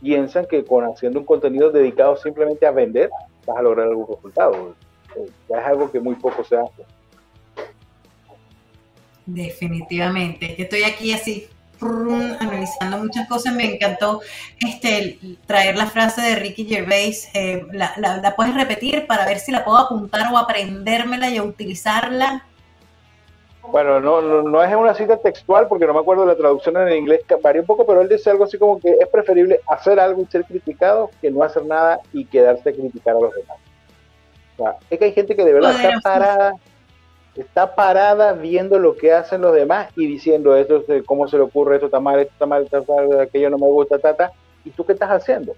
piensan 0.00 0.46
que 0.46 0.64
con 0.64 0.84
haciendo 0.84 1.20
un 1.20 1.26
contenido 1.26 1.70
dedicado 1.70 2.16
simplemente 2.16 2.66
a 2.66 2.70
vender 2.70 3.10
vas 3.46 3.56
a 3.58 3.62
lograr 3.62 3.88
algún 3.88 4.06
resultado. 4.06 4.74
Eh, 5.16 5.28
ya 5.48 5.60
es 5.60 5.66
algo 5.66 5.90
que 5.90 6.00
muy 6.00 6.14
poco 6.16 6.44
se 6.44 6.56
hace. 6.56 6.84
Definitivamente. 9.24 10.54
Yo 10.56 10.64
estoy 10.64 10.84
aquí 10.84 11.12
así 11.12 11.48
analizando 11.80 12.98
muchas 12.98 13.28
cosas. 13.28 13.54
Me 13.54 13.74
encantó 13.74 14.20
este 14.60 15.18
traer 15.46 15.76
la 15.76 15.86
frase 15.86 16.20
de 16.22 16.36
Ricky 16.36 16.64
Gervais. 16.64 17.28
Eh, 17.34 17.66
la, 17.72 17.94
la, 17.96 18.36
puedes 18.36 18.54
repetir 18.54 19.06
para 19.06 19.24
ver 19.26 19.38
si 19.38 19.52
la 19.52 19.64
puedo 19.64 19.78
apuntar 19.78 20.32
o 20.32 20.38
aprendérmela 20.38 21.30
y 21.30 21.40
utilizarla? 21.40 22.44
Bueno, 23.70 24.00
no, 24.00 24.42
no, 24.42 24.62
es 24.62 24.74
una 24.74 24.94
cita 24.94 25.16
textual 25.16 25.66
porque 25.68 25.86
no 25.86 25.94
me 25.94 26.00
acuerdo 26.00 26.22
de 26.22 26.28
la 26.28 26.36
traducción 26.36 26.76
en 26.76 26.96
inglés, 26.96 27.22
varía 27.42 27.60
un 27.60 27.66
poco, 27.66 27.84
pero 27.84 28.00
él 28.00 28.08
dice 28.08 28.30
algo 28.30 28.44
así 28.44 28.58
como 28.58 28.78
que 28.78 28.92
es 28.92 29.08
preferible 29.08 29.60
hacer 29.66 29.98
algo 29.98 30.22
y 30.22 30.26
ser 30.26 30.44
criticado 30.44 31.10
que 31.20 31.30
no 31.30 31.42
hacer 31.42 31.64
nada 31.66 31.98
y 32.12 32.24
quedarse 32.26 32.70
a 32.70 32.72
criticar 32.72 33.16
a 33.16 33.20
los 33.20 33.34
demás. 33.34 33.56
O 34.56 34.62
sea, 34.62 34.76
es 34.88 34.98
que 34.98 35.04
hay 35.06 35.12
gente 35.12 35.34
que 35.34 35.44
de 35.44 35.52
verdad 35.52 35.72
está 35.72 36.00
parada 36.00 36.54
está 37.36 37.74
parada 37.74 38.32
viendo 38.32 38.78
lo 38.78 38.96
que 38.96 39.12
hacen 39.12 39.42
los 39.42 39.54
demás 39.54 39.90
y 39.96 40.06
diciendo 40.06 40.56
esto, 40.56 40.82
cómo 41.04 41.28
se 41.28 41.36
le 41.36 41.42
ocurre, 41.42 41.76
esto 41.76 41.86
está 41.86 42.00
mal, 42.00 42.18
esto 42.18 42.32
está 42.32 42.46
mal, 42.46 42.64
esto 42.64 42.78
está 42.78 42.94
mal, 42.94 43.20
aquello 43.20 43.50
no 43.50 43.58
me 43.58 43.66
gusta, 43.66 43.98
tata, 43.98 44.32
¿y 44.64 44.70
tú 44.70 44.84
qué 44.84 44.92
estás 44.92 45.10
haciendo? 45.10 45.54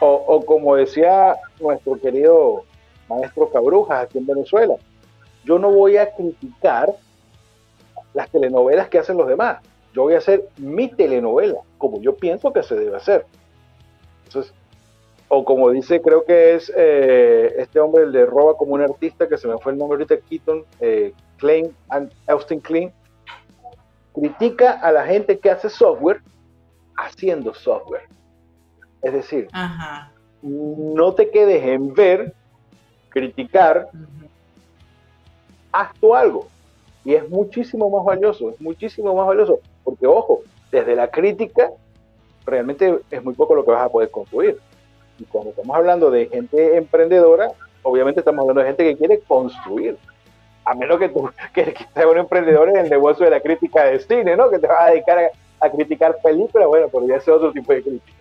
O, 0.00 0.44
como 0.44 0.76
decía 0.76 1.36
nuestro 1.60 1.98
querido 1.98 2.64
maestro 3.08 3.50
Cabrujas 3.50 4.04
aquí 4.04 4.18
en 4.18 4.26
Venezuela, 4.26 4.74
yo 5.44 5.58
no 5.58 5.70
voy 5.70 5.96
a 5.96 6.12
criticar 6.14 6.94
las 8.12 8.30
telenovelas 8.30 8.88
que 8.88 8.98
hacen 8.98 9.16
los 9.16 9.28
demás, 9.28 9.62
yo 9.94 10.02
voy 10.02 10.14
a 10.14 10.18
hacer 10.18 10.48
mi 10.56 10.88
telenovela, 10.88 11.60
como 11.78 12.00
yo 12.00 12.16
pienso 12.16 12.52
que 12.52 12.62
se 12.62 12.74
debe 12.74 12.96
hacer. 12.96 13.24
Entonces, 14.26 14.52
o 15.28 15.44
como 15.44 15.70
dice, 15.70 16.00
creo 16.00 16.24
que 16.24 16.54
es 16.54 16.72
eh, 16.76 17.54
este 17.58 17.80
hombre, 17.80 18.04
el 18.04 18.12
de 18.12 18.26
roba 18.26 18.56
como 18.56 18.74
un 18.74 18.82
artista, 18.82 19.28
que 19.28 19.36
se 19.36 19.48
me 19.48 19.58
fue 19.58 19.72
el 19.72 19.78
nombre 19.78 19.96
ahorita, 19.96 20.24
Keaton, 20.28 20.64
eh, 20.80 21.12
Klein, 21.38 21.74
Austin 22.28 22.60
Klein, 22.60 22.92
critica 24.14 24.72
a 24.72 24.92
la 24.92 25.04
gente 25.04 25.38
que 25.38 25.50
hace 25.50 25.68
software 25.68 26.20
haciendo 26.96 27.52
software. 27.54 28.08
Es 29.02 29.12
decir, 29.12 29.48
no 30.42 31.12
te 31.14 31.30
quedes 31.30 31.62
en 31.64 31.92
ver, 31.92 32.32
criticar, 33.08 33.88
haz 35.72 35.92
tú 36.00 36.14
algo. 36.14 36.48
Y 37.04 37.14
es 37.14 37.28
muchísimo 37.28 37.90
más 37.90 38.04
valioso, 38.04 38.50
es 38.50 38.60
muchísimo 38.60 39.14
más 39.14 39.26
valioso, 39.26 39.60
porque 39.84 40.06
ojo, 40.06 40.42
desde 40.70 40.96
la 40.96 41.08
crítica, 41.08 41.70
realmente 42.44 43.00
es 43.10 43.24
muy 43.24 43.34
poco 43.34 43.54
lo 43.54 43.64
que 43.64 43.72
vas 43.72 43.82
a 43.82 43.88
poder 43.88 44.10
construir 44.10 44.58
y 45.18 45.24
cuando 45.24 45.50
estamos 45.50 45.76
hablando 45.76 46.10
de 46.10 46.26
gente 46.26 46.76
emprendedora, 46.76 47.50
obviamente 47.82 48.20
estamos 48.20 48.42
hablando 48.42 48.60
de 48.60 48.68
gente 48.68 48.84
que 48.84 48.96
quiere 48.96 49.20
construir. 49.20 49.96
A 50.64 50.74
menos 50.74 50.98
que 50.98 51.08
tú 51.08 51.30
que, 51.54 51.74
seas 51.94 52.06
un 52.06 52.18
emprendedor 52.18 52.68
en 52.68 52.76
el 52.76 52.90
negocio 52.90 53.24
de 53.24 53.30
la 53.30 53.40
crítica 53.40 53.84
de 53.84 54.00
cine, 54.00 54.36
¿no? 54.36 54.50
Que 54.50 54.58
te 54.58 54.66
vas 54.66 54.80
a 54.80 54.90
dedicar 54.90 55.18
a, 55.60 55.70
criticar 55.70 56.16
películas, 56.22 56.68
bueno, 56.68 56.88
pero 56.92 57.06
ya 57.06 57.16
es 57.16 57.28
otro 57.28 57.52
tipo 57.52 57.72
de 57.72 57.82
crítica. 57.82 58.12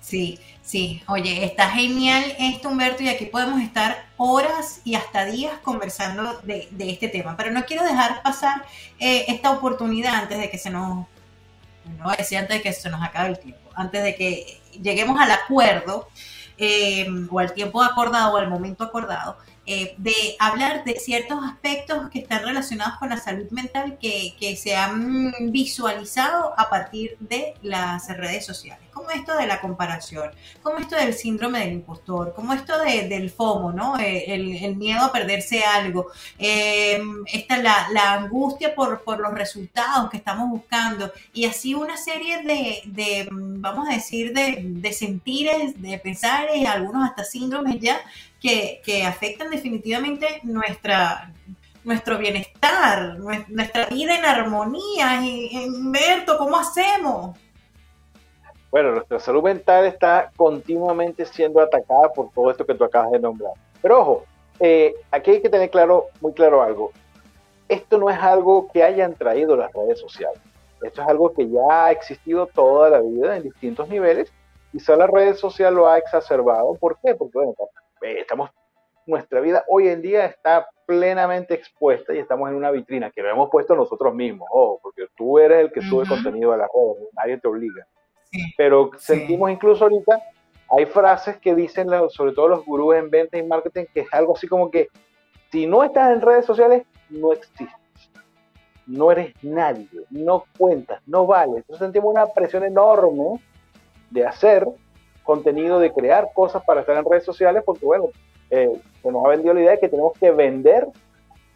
Sí, 0.00 0.38
sí. 0.62 1.02
Oye, 1.08 1.44
está 1.44 1.68
genial 1.68 2.24
esto, 2.38 2.68
Humberto, 2.68 3.02
y 3.02 3.08
aquí 3.08 3.26
podemos 3.26 3.60
estar 3.60 4.06
horas 4.16 4.80
y 4.84 4.94
hasta 4.94 5.24
días 5.24 5.58
conversando 5.62 6.40
de, 6.42 6.68
este 6.78 7.08
tema. 7.08 7.36
Pero 7.36 7.50
no 7.50 7.64
quiero 7.64 7.84
dejar 7.84 8.22
pasar 8.22 8.64
eh, 8.98 9.24
esta 9.28 9.50
oportunidad 9.50 10.14
antes 10.14 10.38
de 10.38 10.48
que 10.48 10.58
se 10.58 10.70
nos, 10.70 11.06
no 11.98 12.08
antes 12.08 12.48
de 12.48 12.62
que 12.62 12.72
se 12.72 12.88
nos 12.88 13.02
acabe 13.02 13.30
el 13.30 13.38
tiempo, 13.38 13.70
antes 13.74 14.02
de 14.02 14.14
que 14.14 14.60
lleguemos 14.82 15.20
al 15.20 15.30
acuerdo 15.30 16.08
eh, 16.58 17.06
o 17.30 17.38
al 17.38 17.52
tiempo 17.52 17.82
acordado 17.82 18.34
o 18.34 18.36
al 18.38 18.48
momento 18.48 18.84
acordado, 18.84 19.36
eh, 19.66 19.94
de 19.98 20.14
hablar 20.38 20.84
de 20.84 20.94
ciertos 20.94 21.44
aspectos 21.44 22.08
que 22.10 22.20
están 22.20 22.44
relacionados 22.44 22.98
con 22.98 23.10
la 23.10 23.18
salud 23.18 23.50
mental 23.50 23.98
que, 24.00 24.56
se 24.56 24.76
han 24.76 25.32
visualizado 25.52 26.54
a 26.56 26.70
partir 26.70 27.16
de 27.20 27.54
las 27.62 28.08
redes 28.16 28.46
sociales, 28.46 28.85
como 28.96 29.10
esto 29.10 29.36
de 29.36 29.46
la 29.46 29.60
comparación, 29.60 30.30
como 30.62 30.78
esto 30.78 30.96
del 30.96 31.12
síndrome 31.12 31.60
del 31.60 31.74
impostor, 31.74 32.32
como 32.34 32.54
esto 32.54 32.78
del 32.78 33.28
FOMO, 33.28 33.70
¿no? 33.70 33.98
Eh, 33.98 34.24
el, 34.32 34.74
miedo 34.76 35.04
a 35.04 35.12
perderse 35.12 35.62
algo, 35.62 36.06
eh, 36.38 36.98
esta, 37.30 37.58
la, 37.58 38.14
angustia 38.14 38.74
por, 38.74 39.02
los 39.20 39.34
resultados 39.34 40.08
que 40.08 40.16
estamos 40.16 40.48
buscando 40.48 41.12
y 41.34 41.44
así 41.44 41.74
una 41.74 41.98
serie 41.98 42.42
de, 42.42 43.28
vamos 43.30 43.86
a 43.86 43.92
decir, 43.92 44.32
de, 44.32 44.62
de 44.62 44.92
sentires, 44.94 45.80
de 45.80 45.98
pensares, 45.98 46.66
algunos 46.66 47.06
hasta 47.06 47.22
síndromes 47.22 47.78
ya 47.78 48.00
que, 48.40 49.04
afectan 49.04 49.50
definitivamente 49.50 50.40
nuestra, 50.42 51.34
nuestro 51.84 52.16
bienestar, 52.16 53.18
nuestra 53.18 53.86
vida 53.86 54.16
en 54.18 54.24
armonía. 54.24 55.20
Humberto, 55.66 56.38
¿cómo 56.38 56.56
hacemos? 56.56 57.36
Bueno, 58.70 58.92
nuestra 58.92 59.18
salud 59.20 59.42
mental 59.42 59.86
está 59.86 60.30
continuamente 60.36 61.24
siendo 61.24 61.60
atacada 61.60 62.12
por 62.12 62.30
todo 62.32 62.50
esto 62.50 62.66
que 62.66 62.74
tú 62.74 62.84
acabas 62.84 63.12
de 63.12 63.20
nombrar. 63.20 63.52
Pero 63.80 64.00
ojo, 64.00 64.24
eh, 64.60 64.94
aquí 65.10 65.30
hay 65.30 65.40
que 65.40 65.48
tener 65.48 65.70
claro, 65.70 66.06
muy 66.20 66.32
claro 66.32 66.62
algo. 66.62 66.92
Esto 67.68 67.98
no 67.98 68.10
es 68.10 68.18
algo 68.18 68.68
que 68.72 68.82
hayan 68.82 69.14
traído 69.14 69.56
las 69.56 69.72
redes 69.72 70.00
sociales. 70.00 70.40
Esto 70.82 71.02
es 71.02 71.08
algo 71.08 71.32
que 71.32 71.48
ya 71.48 71.86
ha 71.86 71.90
existido 71.90 72.46
toda 72.46 72.90
la 72.90 73.00
vida 73.00 73.36
en 73.36 73.44
distintos 73.44 73.88
niveles. 73.88 74.32
Quizá 74.72 74.96
la 74.96 75.06
red 75.06 75.34
social 75.34 75.74
lo 75.74 75.88
ha 75.88 75.98
exacerbado. 75.98 76.74
¿Por 76.74 76.98
qué? 77.00 77.14
Porque 77.14 77.38
bueno, 77.38 77.54
eh, 78.02 78.20
estamos, 78.20 78.50
nuestra 79.06 79.40
vida 79.40 79.64
hoy 79.68 79.88
en 79.88 80.02
día 80.02 80.26
está 80.26 80.68
plenamente 80.86 81.54
expuesta 81.54 82.14
y 82.14 82.18
estamos 82.18 82.48
en 82.50 82.56
una 82.56 82.70
vitrina 82.70 83.10
que 83.10 83.22
lo 83.22 83.30
hemos 83.30 83.50
puesto 83.50 83.74
nosotros 83.74 84.14
mismos, 84.14 84.48
ojo, 84.52 84.78
porque 84.82 85.06
tú 85.16 85.38
eres 85.38 85.58
el 85.58 85.72
que 85.72 85.82
sube 85.82 86.06
contenido 86.06 86.52
a 86.52 86.56
la 86.56 86.64
red, 86.66 87.08
nadie 87.16 87.38
te 87.38 87.48
obliga. 87.48 87.86
Pero 88.56 88.90
sentimos 88.98 89.50
incluso 89.50 89.84
ahorita, 89.84 90.20
hay 90.70 90.86
frases 90.86 91.36
que 91.38 91.54
dicen, 91.54 91.88
sobre 92.10 92.32
todo 92.32 92.48
los 92.48 92.64
gurús 92.64 92.96
en 92.96 93.10
venta 93.10 93.38
y 93.38 93.42
marketing, 93.42 93.84
que 93.92 94.00
es 94.00 94.12
algo 94.12 94.36
así 94.36 94.48
como 94.48 94.70
que 94.70 94.88
si 95.52 95.66
no 95.66 95.84
estás 95.84 96.12
en 96.12 96.20
redes 96.20 96.44
sociales, 96.44 96.82
no 97.08 97.32
existes. 97.32 97.68
No 98.86 99.10
eres 99.10 99.34
nadie, 99.42 99.88
no 100.10 100.44
cuentas, 100.58 101.00
no 101.06 101.26
vales. 101.26 101.56
Entonces 101.58 101.84
sentimos 101.84 102.12
una 102.12 102.26
presión 102.26 102.62
enorme 102.62 103.40
de 104.10 104.24
hacer 104.24 104.66
contenido, 105.24 105.80
de 105.80 105.92
crear 105.92 106.28
cosas 106.34 106.62
para 106.64 106.80
estar 106.80 106.96
en 106.96 107.04
redes 107.04 107.24
sociales, 107.24 107.62
porque 107.66 107.84
bueno, 107.84 108.06
eh, 108.50 108.80
se 109.02 109.10
nos 109.10 109.24
ha 109.24 109.28
vendido 109.28 109.54
la 109.54 109.60
idea 109.60 109.70
de 109.72 109.80
que 109.80 109.88
tenemos 109.88 110.12
que 110.18 110.30
vender, 110.30 110.86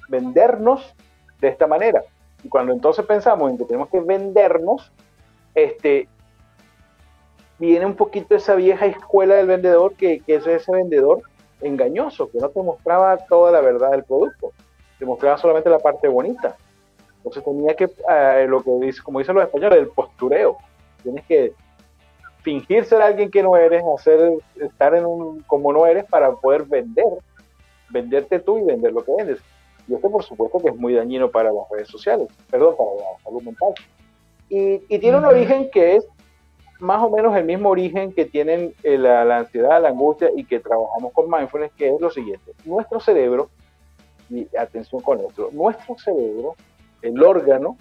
vendernos 0.09 0.95
de 1.41 1.49
esta 1.49 1.67
manera. 1.67 2.03
Y 2.43 2.49
cuando 2.49 2.73
entonces 2.73 3.05
pensamos 3.07 3.51
en 3.51 3.59
que 3.59 3.65
tenemos 3.65 3.89
que 3.91 4.01
vendernos, 4.01 4.91
este, 5.55 6.09
viene 7.61 7.87
un 7.87 7.95
poquito 7.95 8.35
esa 8.35 8.57
vieja 8.57 8.87
escuela 8.87 9.37
del 9.37 9.47
vendedor 9.47 9.95
que, 9.95 10.21
que 10.21 10.37
es 10.37 10.47
ese 10.47 10.73
vendedor 10.73 11.23
engañoso, 11.61 12.31
que 12.31 12.39
no 12.39 12.49
te 12.49 12.63
mostraba 12.63 13.17
toda 13.29 13.53
la 13.53 13.61
verdad 13.61 13.91
del 13.91 14.03
producto, 14.03 14.53
te 14.99 15.05
mostraba 15.05 15.37
solamente 15.37 15.71
la 15.71 15.79
parte 15.79 16.09
bonita. 16.09 16.57
Entonces 17.19 17.45
tenía 17.45 17.75
que, 17.75 17.85
eh, 17.85 18.47
lo 18.49 18.63
que 18.63 18.71
dice, 18.81 19.03
como 19.03 19.19
dicen 19.19 19.35
los 19.35 19.45
españoles, 19.45 19.79
el 19.79 19.89
postureo. 19.89 20.57
Tienes 21.03 21.25
que 21.27 21.53
fingir 22.43 22.87
ser 22.87 23.03
alguien 23.03 23.31
que 23.31 23.43
no 23.43 23.57
eres, 23.57 23.83
hacer, 23.95 24.39
estar 24.57 24.95
en 24.95 25.05
un 25.05 25.43
como 25.43 25.71
no 25.73 25.87
eres 25.87 26.07
para 26.07 26.33
poder 26.33 26.65
vender, 26.65 27.05
venderte 27.91 28.39
tú 28.39 28.59
y 28.59 28.63
vender 28.63 28.93
lo 28.93 29.05
que 29.05 29.13
vendes. 29.15 29.39
Y 29.87 29.95
esto 29.95 30.11
por 30.11 30.23
supuesto 30.23 30.59
que 30.61 30.69
es 30.69 30.77
muy 30.77 30.95
dañino 30.95 31.31
para 31.31 31.53
las 31.53 31.69
redes 31.71 31.89
sociales, 31.89 32.29
perdón, 32.51 32.75
para 32.79 32.91
la 32.91 33.23
salud 33.23 33.43
mental. 33.43 33.75
Y, 34.49 34.79
tiene 34.99 35.19
un 35.19 35.25
origen 35.25 35.71
que 35.71 35.97
es 35.97 36.07
más 36.81 37.03
o 37.03 37.11
menos 37.11 37.37
el 37.37 37.45
mismo 37.45 37.69
origen 37.69 38.13
que 38.13 38.25
tienen 38.25 38.75
eh, 38.83 38.99
la, 38.99 39.37
ansiedad, 39.37 39.81
la 39.83 39.89
angustia 39.89 40.31
y 40.35 40.45
que 40.45 40.61
trabajamos 40.61 41.13
con 41.13 41.31
mindfulness, 41.31 41.73
que 41.73 41.95
es 41.95 42.01
lo 42.01 42.11
siguiente. 42.11 42.53
Nuestro 42.65 43.01
cerebro 43.01 43.51
y 44.29 44.47
atención 44.57 45.03
con 45.03 45.21
esto. 45.21 45.51
Nuestro 45.53 45.97
cerebro, 45.99 46.55
el 47.03 47.23
órgano, 47.23 47.77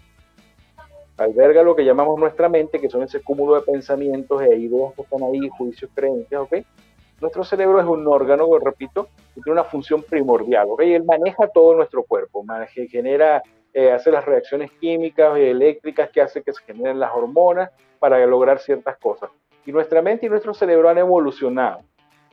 alberga 1.17 1.63
lo 1.63 1.75
que 1.75 1.85
llamamos 1.85 2.19
nuestra 2.19 2.49
mente, 2.49 2.79
que 2.79 2.89
son 2.89 3.03
ese 3.03 3.21
cúmulo 3.21 3.55
de 3.55 3.61
pensamientos 3.61 4.41
e 4.41 4.55
ideas 4.55 4.93
que 4.95 5.01
están 5.01 5.23
ahí, 5.23 5.49
juicios, 5.49 5.91
creencias, 5.93 6.41
¿ok? 6.41 6.55
Nuestro 7.21 7.43
cerebro 7.43 7.79
es 7.79 7.85
un 7.85 8.07
órgano, 8.07 8.47
repito, 8.59 9.09
que 9.35 9.41
tiene 9.41 9.59
una 9.59 9.65
función 9.65 10.03
primordial, 10.03 10.67
¿ok? 10.69 10.81
Él 10.81 11.03
maneja 11.03 11.47
todo 11.47 11.75
nuestro 11.75 12.03
cuerpo, 12.03 12.43
maneja, 12.43 12.81
genera, 12.89 13.43
eh, 13.73 13.91
hace 13.91 14.11
las 14.11 14.25
reacciones 14.25 14.71
químicas 14.73 15.37
y 15.37 15.43
eléctricas 15.43 16.09
que 16.09 16.21
hace 16.21 16.41
que 16.41 16.53
se 16.53 16.63
generen 16.63 16.99
las 16.99 17.11
hormonas 17.13 17.71
para 17.99 18.25
lograr 18.25 18.59
ciertas 18.59 18.97
cosas. 18.97 19.29
Y 19.65 19.71
nuestra 19.71 20.01
mente 20.01 20.25
y 20.25 20.29
nuestro 20.29 20.53
cerebro 20.53 20.89
han 20.89 20.97
evolucionado 20.97 21.81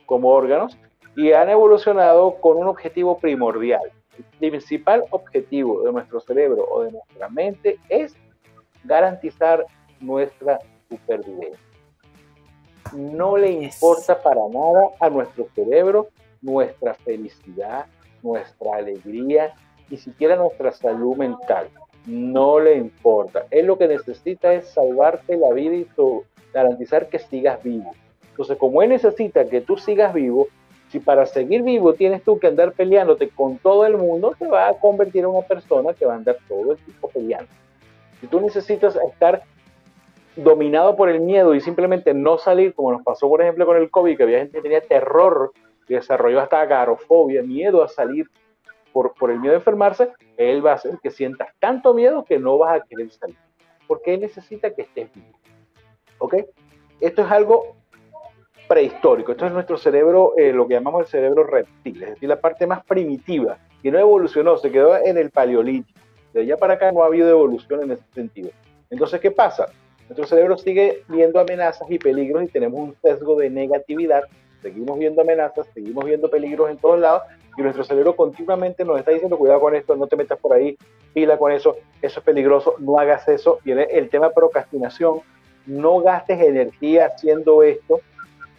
como 0.05 0.29
órganos 0.29 0.77
y 1.15 1.31
han 1.33 1.49
evolucionado 1.49 2.35
con 2.41 2.57
un 2.57 2.67
objetivo 2.67 3.17
primordial. 3.17 3.91
El 4.17 4.49
principal 4.51 5.03
objetivo 5.11 5.83
de 5.83 5.91
nuestro 5.91 6.19
cerebro 6.19 6.65
o 6.69 6.83
de 6.83 6.91
nuestra 6.91 7.29
mente 7.29 7.79
es 7.89 8.15
garantizar 8.83 9.65
nuestra 9.99 10.59
supervivencia. 10.89 11.59
No 12.93 13.35
le 13.37 13.51
importa 13.51 14.21
para 14.21 14.41
nada 14.49 14.89
a 14.99 15.09
nuestro 15.09 15.47
cerebro 15.53 16.07
nuestra 16.41 16.93
felicidad, 16.93 17.85
nuestra 18.21 18.75
alegría, 18.75 19.53
ni 19.89 19.97
siquiera 19.97 20.35
nuestra 20.35 20.71
salud 20.71 21.15
mental. 21.15 21.67
No 22.05 22.59
le 22.59 22.75
importa. 22.75 23.45
Él 23.51 23.65
lo 23.67 23.77
que 23.77 23.87
necesita 23.87 24.53
es 24.53 24.69
salvarte 24.69 25.37
la 25.37 25.51
vida 25.53 25.75
y 25.75 25.87
garantizar 26.53 27.09
que 27.09 27.19
sigas 27.19 27.61
vivo. 27.63 27.91
Entonces, 28.29 28.57
como 28.57 28.81
él 28.81 28.89
necesita 28.89 29.45
que 29.45 29.61
tú 29.61 29.77
sigas 29.77 30.13
vivo, 30.13 30.47
si 30.89 30.99
para 30.99 31.25
seguir 31.25 31.63
vivo 31.63 31.93
tienes 31.93 32.23
tú 32.23 32.39
que 32.39 32.47
andar 32.47 32.71
peleándote 32.71 33.29
con 33.29 33.57
todo 33.57 33.85
el 33.85 33.97
mundo, 33.97 34.33
te 34.37 34.47
va 34.47 34.69
a 34.69 34.73
convertir 34.73 35.21
en 35.21 35.31
una 35.31 35.45
persona 35.45 35.93
que 35.93 36.05
va 36.05 36.13
a 36.13 36.17
andar 36.17 36.37
todo 36.47 36.73
el 36.73 36.77
tiempo 36.77 37.09
peleando. 37.09 37.51
Si 38.21 38.27
tú 38.27 38.39
necesitas 38.39 38.95
estar 38.95 39.43
dominado 40.35 40.95
por 40.95 41.09
el 41.09 41.19
miedo 41.19 41.55
y 41.55 41.61
simplemente 41.61 42.13
no 42.13 42.37
salir, 42.37 42.73
como 42.73 42.91
nos 42.91 43.01
pasó 43.01 43.27
por 43.27 43.41
ejemplo 43.41 43.65
con 43.65 43.77
el 43.77 43.89
COVID, 43.89 44.15
que 44.15 44.23
había 44.23 44.39
gente 44.39 44.57
que 44.57 44.61
tenía 44.61 44.81
terror 44.81 45.51
y 45.87 45.95
desarrolló 45.95 46.39
hasta 46.39 46.61
agarofobia, 46.61 47.41
miedo 47.43 47.83
a 47.83 47.87
salir 47.87 48.29
por, 49.17 49.31
el 49.31 49.39
miedo 49.39 49.53
a 49.53 49.57
enfermarse, 49.57 50.09
él 50.37 50.65
va 50.65 50.71
a 50.71 50.75
hacer 50.75 50.97
que 51.01 51.11
sientas 51.11 51.49
tanto 51.59 51.93
miedo 51.93 52.23
que 52.23 52.39
no 52.39 52.57
vas 52.57 52.81
a 52.81 52.83
querer 52.83 53.11
salir. 53.11 53.37
Porque 53.87 54.15
él 54.15 54.21
necesita 54.21 54.73
que 54.73 54.83
estés 54.83 55.13
vivo. 55.13 55.37
¿Ok? 56.19 56.35
Esto 56.99 57.21
es 57.21 57.31
algo 57.31 57.75
prehistórico. 58.67 59.31
Esto 59.31 59.45
es 59.45 59.53
nuestro 59.53 59.77
cerebro, 59.77 60.33
eh, 60.37 60.51
lo 60.51 60.67
que 60.67 60.73
llamamos 60.73 61.01
el 61.01 61.07
cerebro 61.07 61.43
reptil, 61.43 62.03
es 62.03 62.09
decir, 62.11 62.27
la 62.27 62.39
parte 62.39 62.67
más 62.67 62.83
primitiva, 62.83 63.57
que 63.81 63.91
no 63.91 63.99
evolucionó, 63.99 64.57
se 64.57 64.71
quedó 64.71 64.97
en 64.97 65.17
el 65.17 65.29
paleolítico. 65.29 65.99
De 66.33 66.41
allá 66.41 66.57
para 66.57 66.73
acá 66.73 66.91
no 66.91 67.03
ha 67.03 67.07
habido 67.07 67.29
evolución 67.29 67.83
en 67.83 67.91
ese 67.91 68.03
sentido. 68.13 68.49
Entonces, 68.89 69.21
¿qué 69.21 69.31
pasa? 69.31 69.67
Nuestro 70.09 70.25
cerebro 70.25 70.57
sigue 70.57 71.03
viendo 71.07 71.39
amenazas 71.39 71.89
y 71.89 71.99
peligros 71.99 72.43
y 72.43 72.47
tenemos 72.47 72.79
un 72.79 72.95
sesgo 73.01 73.35
de 73.35 73.49
negatividad. 73.49 74.23
Seguimos 74.61 74.97
viendo 74.97 75.21
amenazas, 75.21 75.67
seguimos 75.73 76.05
viendo 76.05 76.29
peligros 76.29 76.69
en 76.69 76.77
todos 76.77 76.99
lados 76.99 77.23
y 77.57 77.61
nuestro 77.61 77.83
cerebro 77.83 78.15
continuamente 78.15 78.85
nos 78.85 78.99
está 78.99 79.11
diciendo 79.11 79.37
cuidado 79.37 79.59
con 79.59 79.75
esto, 79.75 79.95
no 79.95 80.07
te 80.07 80.15
metas 80.15 80.39
por 80.39 80.53
ahí, 80.53 80.77
pila 81.13 81.37
con 81.37 81.51
eso, 81.51 81.77
eso 82.01 82.19
es 82.19 82.25
peligroso, 82.25 82.75
no 82.79 82.99
hagas 82.99 83.27
eso. 83.27 83.59
Viene 83.63 83.83
el 83.91 84.09
tema 84.09 84.29
procrastinación, 84.31 85.21
no 85.65 85.99
gastes 85.99 86.39
energía 86.39 87.07
haciendo 87.07 87.63
esto, 87.63 88.01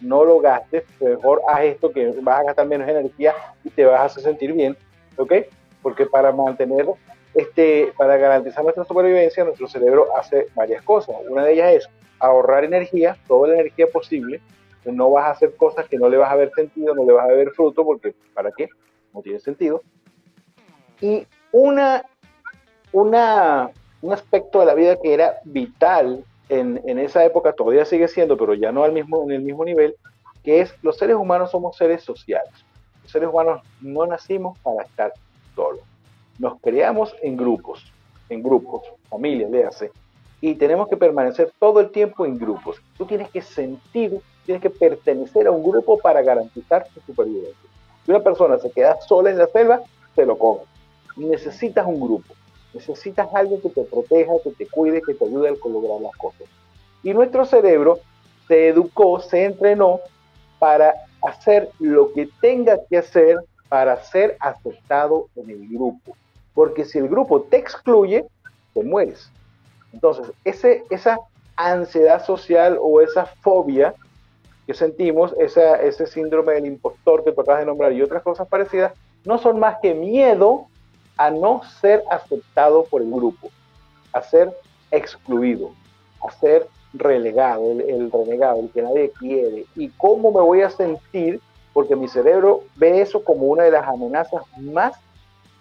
no 0.01 0.23
lo 0.23 0.39
gastes, 0.39 0.83
mejor 0.99 1.41
haz 1.47 1.63
esto 1.63 1.91
que 1.91 2.13
vas 2.21 2.41
a 2.41 2.43
gastar 2.43 2.67
menos 2.67 2.87
energía 2.87 3.33
y 3.63 3.69
te 3.69 3.85
vas 3.85 3.99
a 4.01 4.05
hacer 4.05 4.23
sentir 4.23 4.53
bien, 4.53 4.77
¿ok? 5.17 5.33
Porque 5.81 6.05
para 6.05 6.31
mantener 6.31 6.87
este, 7.33 7.93
para 7.97 8.17
garantizar 8.17 8.63
nuestra 8.63 8.83
supervivencia, 8.83 9.43
nuestro 9.43 9.67
cerebro 9.67 10.07
hace 10.17 10.47
varias 10.55 10.83
cosas. 10.83 11.15
Una 11.29 11.43
de 11.43 11.53
ellas 11.53 11.73
es 11.73 11.89
ahorrar 12.19 12.63
energía, 12.63 13.17
toda 13.27 13.49
la 13.49 13.53
energía 13.55 13.87
posible. 13.87 14.41
No 14.85 15.11
vas 15.11 15.25
a 15.25 15.31
hacer 15.31 15.55
cosas 15.55 15.87
que 15.87 15.97
no 15.97 16.09
le 16.09 16.17
vas 16.17 16.31
a 16.31 16.35
ver 16.35 16.51
sentido, 16.53 16.95
no 16.95 17.05
le 17.05 17.13
vas 17.13 17.29
a 17.29 17.33
ver 17.33 17.51
fruto, 17.51 17.83
porque 17.83 18.15
¿para 18.33 18.51
qué? 18.51 18.69
No 19.13 19.21
tiene 19.21 19.39
sentido. 19.39 19.81
Y 21.01 21.25
una, 21.51 22.05
una, 22.91 23.71
un 24.01 24.13
aspecto 24.13 24.59
de 24.59 24.65
la 24.65 24.73
vida 24.73 24.97
que 25.01 25.13
era 25.13 25.39
vital 25.43 26.23
en, 26.49 26.81
en 26.85 26.99
esa 26.99 27.23
época, 27.25 27.53
todavía 27.53 27.85
sigue 27.85 28.07
siendo, 28.07 28.37
pero 28.37 28.53
ya 28.53 28.71
no 28.71 28.83
al 28.83 28.91
mismo, 28.91 29.23
en 29.23 29.31
el 29.31 29.41
mismo 29.41 29.65
nivel, 29.65 29.95
que 30.43 30.61
es 30.61 30.73
los 30.81 30.97
seres 30.97 31.15
humanos 31.15 31.51
somos 31.51 31.77
seres 31.77 32.03
sociales. 32.03 32.53
Los 33.03 33.11
seres 33.11 33.29
humanos 33.29 33.61
no 33.81 34.05
nacimos 34.05 34.57
para 34.59 34.83
estar 34.83 35.13
solos 35.55 35.81
nos 36.39 36.59
creamos 36.61 37.13
en 37.21 37.37
grupos, 37.37 37.83
en 38.29 38.41
grupos, 38.41 38.81
familias, 39.09 39.51
léase, 39.51 39.91
y 40.41 40.55
tenemos 40.55 40.87
que 40.87 40.97
permanecer 40.97 41.51
todo 41.59 41.81
el 41.81 41.91
tiempo 41.91 42.25
en 42.25 42.39
grupos. 42.39 42.77
Tú 42.97 43.05
tienes 43.05 43.29
que 43.29 43.41
sentir, 43.41 44.21
tienes 44.49 44.63
que 44.63 44.71
pertenecer 44.71 45.45
a 45.45 45.51
un 45.51 45.63
grupo 45.63 45.99
para 45.99 46.23
garantizar 46.23 46.87
tu 46.87 46.99
supervivencia. 47.01 47.69
Si 48.03 48.09
una 48.09 48.21
persona 48.21 48.57
se 48.57 48.71
queda 48.71 48.99
sola 49.01 49.29
en 49.29 49.37
la 49.37 49.45
selva, 49.45 49.81
se 50.15 50.25
lo 50.25 50.39
come. 50.39 50.61
Necesitas 51.17 51.85
un 51.85 51.99
grupo, 51.99 52.33
necesitas 52.73 53.27
alguien 53.33 53.61
que 53.61 53.69
te 53.69 53.83
proteja, 53.83 54.33
que 54.43 54.51
te 54.51 54.65
cuide, 54.65 55.03
que 55.03 55.13
te 55.13 55.25
ayude 55.25 55.49
a 55.49 55.67
lograr 55.67 56.01
las 56.01 56.15
cosas. 56.15 56.47
Y 57.03 57.13
nuestro 57.13 57.45
cerebro 57.45 57.99
se 58.47 58.69
educó, 58.69 59.19
se 59.19 59.45
entrenó 59.45 59.99
para 60.57 60.95
hacer 61.21 61.69
lo 61.77 62.11
que 62.13 62.27
tenga 62.41 62.79
que 62.89 62.97
hacer 62.97 63.37
para 63.67 64.01
ser 64.03 64.35
aceptado 64.39 65.27
en 65.35 65.51
el 65.51 65.67
grupo 65.67 66.15
porque 66.59 66.83
si 66.83 66.97
el 66.97 67.07
grupo 67.07 67.43
te 67.43 67.55
excluye, 67.55 68.25
te 68.73 68.83
mueres. 68.83 69.31
Entonces, 69.93 70.33
esa 70.43 71.17
ansiedad 71.55 72.25
social 72.25 72.77
o 72.81 72.99
esa 72.99 73.27
fobia 73.27 73.95
que 74.69 74.75
sentimos, 74.75 75.33
ese 75.39 76.05
síndrome 76.05 76.53
del 76.53 76.67
impostor 76.67 77.23
que 77.23 77.31
tú 77.31 77.41
acabas 77.41 77.61
de 77.61 77.65
nombrar 77.65 77.91
y 77.91 78.03
otras 78.03 78.21
cosas 78.21 78.47
parecidas, 78.47 78.93
no 79.25 79.39
son 79.39 79.59
más 79.59 79.77
que 79.81 79.95
miedo 79.95 80.67
a 81.17 81.31
no 81.31 81.63
ser 81.81 82.03
aceptado 82.11 82.83
por 82.83 83.01
el 83.01 83.09
grupo, 83.09 83.49
a 84.13 84.21
ser 84.21 84.55
excluido, 84.91 85.71
a 86.21 86.31
ser 86.33 86.67
relegado, 86.93 87.71
el, 87.71 87.81
el 87.81 88.11
renegado, 88.11 88.59
el 88.59 88.69
que 88.69 88.83
nadie 88.83 89.09
quiere. 89.09 89.65
¿Y 89.75 89.89
cómo 89.89 90.31
me 90.31 90.41
voy 90.41 90.61
a 90.61 90.69
sentir? 90.69 91.41
Porque 91.73 91.95
mi 91.95 92.07
cerebro 92.07 92.61
ve 92.75 93.01
eso 93.01 93.23
como 93.23 93.47
una 93.47 93.63
de 93.63 93.71
las 93.71 93.87
amenazas 93.87 94.43
más 94.55 94.95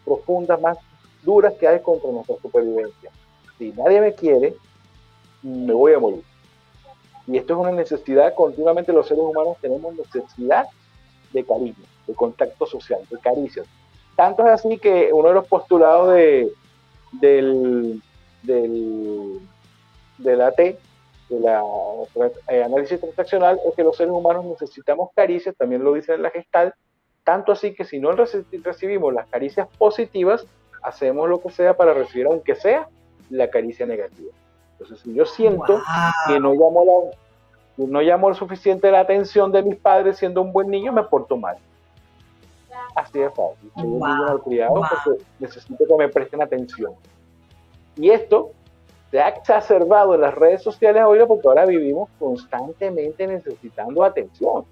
profundas, 0.04 0.60
más 0.60 0.76
duras 1.22 1.54
que 1.54 1.66
hay 1.66 1.80
contra 1.80 2.10
nuestra 2.10 2.36
supervivencia. 2.42 3.10
Si 3.56 3.72
nadie 3.72 4.02
me 4.02 4.12
quiere, 4.12 4.54
me 5.42 5.72
voy 5.72 5.94
a 5.94 5.98
morir. 5.98 6.22
Y 7.28 7.36
esto 7.36 7.52
es 7.52 7.58
una 7.60 7.72
necesidad, 7.72 8.34
continuamente 8.34 8.90
los 8.92 9.06
seres 9.06 9.22
humanos 9.22 9.58
tenemos 9.60 9.94
necesidad 9.94 10.66
de 11.32 11.44
cariño, 11.44 11.84
de 12.06 12.14
contacto 12.14 12.64
social, 12.64 13.00
de 13.10 13.18
caricias. 13.18 13.66
Tanto 14.16 14.46
es 14.46 14.52
así 14.52 14.78
que 14.78 15.12
uno 15.12 15.28
de 15.28 15.34
los 15.34 15.46
postulados 15.46 16.14
de, 16.14 16.50
del, 17.20 18.02
del, 18.42 19.40
del 20.16 20.40
AT, 20.40 20.56
de 20.56 21.40
la 21.40 21.62
análisis 22.64 22.98
transaccional, 22.98 23.60
es 23.68 23.74
que 23.74 23.84
los 23.84 23.94
seres 23.94 24.12
humanos 24.12 24.46
necesitamos 24.46 25.10
caricias, 25.14 25.54
también 25.54 25.84
lo 25.84 25.92
dice 25.92 26.14
en 26.14 26.22
la 26.22 26.30
gestal, 26.30 26.74
tanto 27.24 27.52
así 27.52 27.74
que 27.74 27.84
si 27.84 27.98
no 27.98 28.12
recibimos 28.12 29.12
las 29.12 29.28
caricias 29.28 29.68
positivas, 29.76 30.46
hacemos 30.82 31.28
lo 31.28 31.42
que 31.42 31.50
sea 31.50 31.76
para 31.76 31.92
recibir, 31.92 32.26
aunque 32.26 32.54
sea, 32.54 32.88
la 33.28 33.50
caricia 33.50 33.84
negativa. 33.84 34.32
Entonces, 34.78 35.00
si 35.00 35.12
yo 35.12 35.26
siento 35.26 35.80
que 36.28 36.38
no 36.38 36.52
llamo, 36.52 36.84
la, 36.84 37.86
no 37.86 38.00
llamo 38.00 38.32
suficiente 38.32 38.90
la 38.92 39.00
atención 39.00 39.50
de 39.50 39.62
mis 39.62 39.76
padres 39.76 40.18
siendo 40.18 40.40
un 40.40 40.52
buen 40.52 40.68
niño, 40.68 40.92
me 40.92 41.02
porto 41.02 41.36
mal. 41.36 41.56
Así 42.94 43.18
de 43.18 43.28
fácil. 43.30 43.70
Soy 43.74 43.84
un 43.84 43.94
niño 43.94 44.00
mal 44.00 44.40
criado 44.42 44.74
porque 44.74 45.24
necesito 45.40 45.84
que 45.84 45.96
me 45.96 46.08
presten 46.08 46.42
atención. 46.42 46.92
Y 47.96 48.10
esto 48.10 48.52
se 49.10 49.20
ha 49.20 49.28
exacerbado 49.30 50.14
en 50.14 50.20
las 50.20 50.34
redes 50.34 50.62
sociales 50.62 51.02
hoy 51.04 51.18
porque 51.26 51.48
ahora 51.48 51.66
vivimos 51.66 52.08
constantemente 52.20 53.26
necesitando 53.26 54.04
atención. 54.04 54.64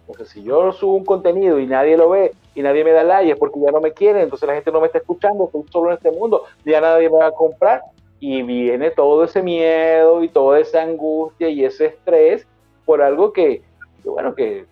Entonces, 0.00 0.28
si 0.28 0.42
yo 0.42 0.70
subo 0.72 0.94
un 0.94 1.04
contenido 1.04 1.58
y 1.58 1.66
nadie 1.66 1.96
lo 1.96 2.10
ve 2.10 2.34
y 2.54 2.62
nadie 2.62 2.84
me 2.84 2.92
da 2.92 3.02
like 3.02 3.32
es 3.32 3.38
porque 3.38 3.58
ya 3.58 3.70
no 3.70 3.80
me 3.80 3.92
quiere, 3.92 4.22
entonces 4.22 4.46
la 4.46 4.54
gente 4.54 4.70
no 4.70 4.80
me 4.80 4.86
está 4.86 4.98
escuchando, 4.98 5.46
estoy 5.46 5.64
solo 5.72 5.90
en 5.90 5.96
este 5.96 6.12
mundo, 6.12 6.44
ya 6.64 6.80
nadie 6.80 7.08
me 7.08 7.18
va 7.18 7.26
a 7.26 7.32
comprar 7.32 7.82
y 8.20 8.42
viene 8.42 8.90
todo 8.90 9.24
ese 9.24 9.42
miedo 9.42 10.22
y 10.22 10.28
toda 10.28 10.58
esa 10.58 10.82
angustia 10.82 11.48
y 11.48 11.64
ese 11.64 11.86
estrés 11.86 12.46
por 12.84 13.02
algo 13.02 13.32
que, 13.32 13.62
bueno, 14.04 14.34
que 14.34 14.66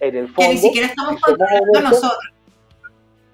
en 0.00 0.16
el 0.16 0.28
fondo... 0.28 0.48
Que 0.48 0.54
ni 0.54 0.58
siquiera 0.58 0.88
estamos 0.88 1.20
controlando 1.20 1.80
nosotros. 1.80 2.18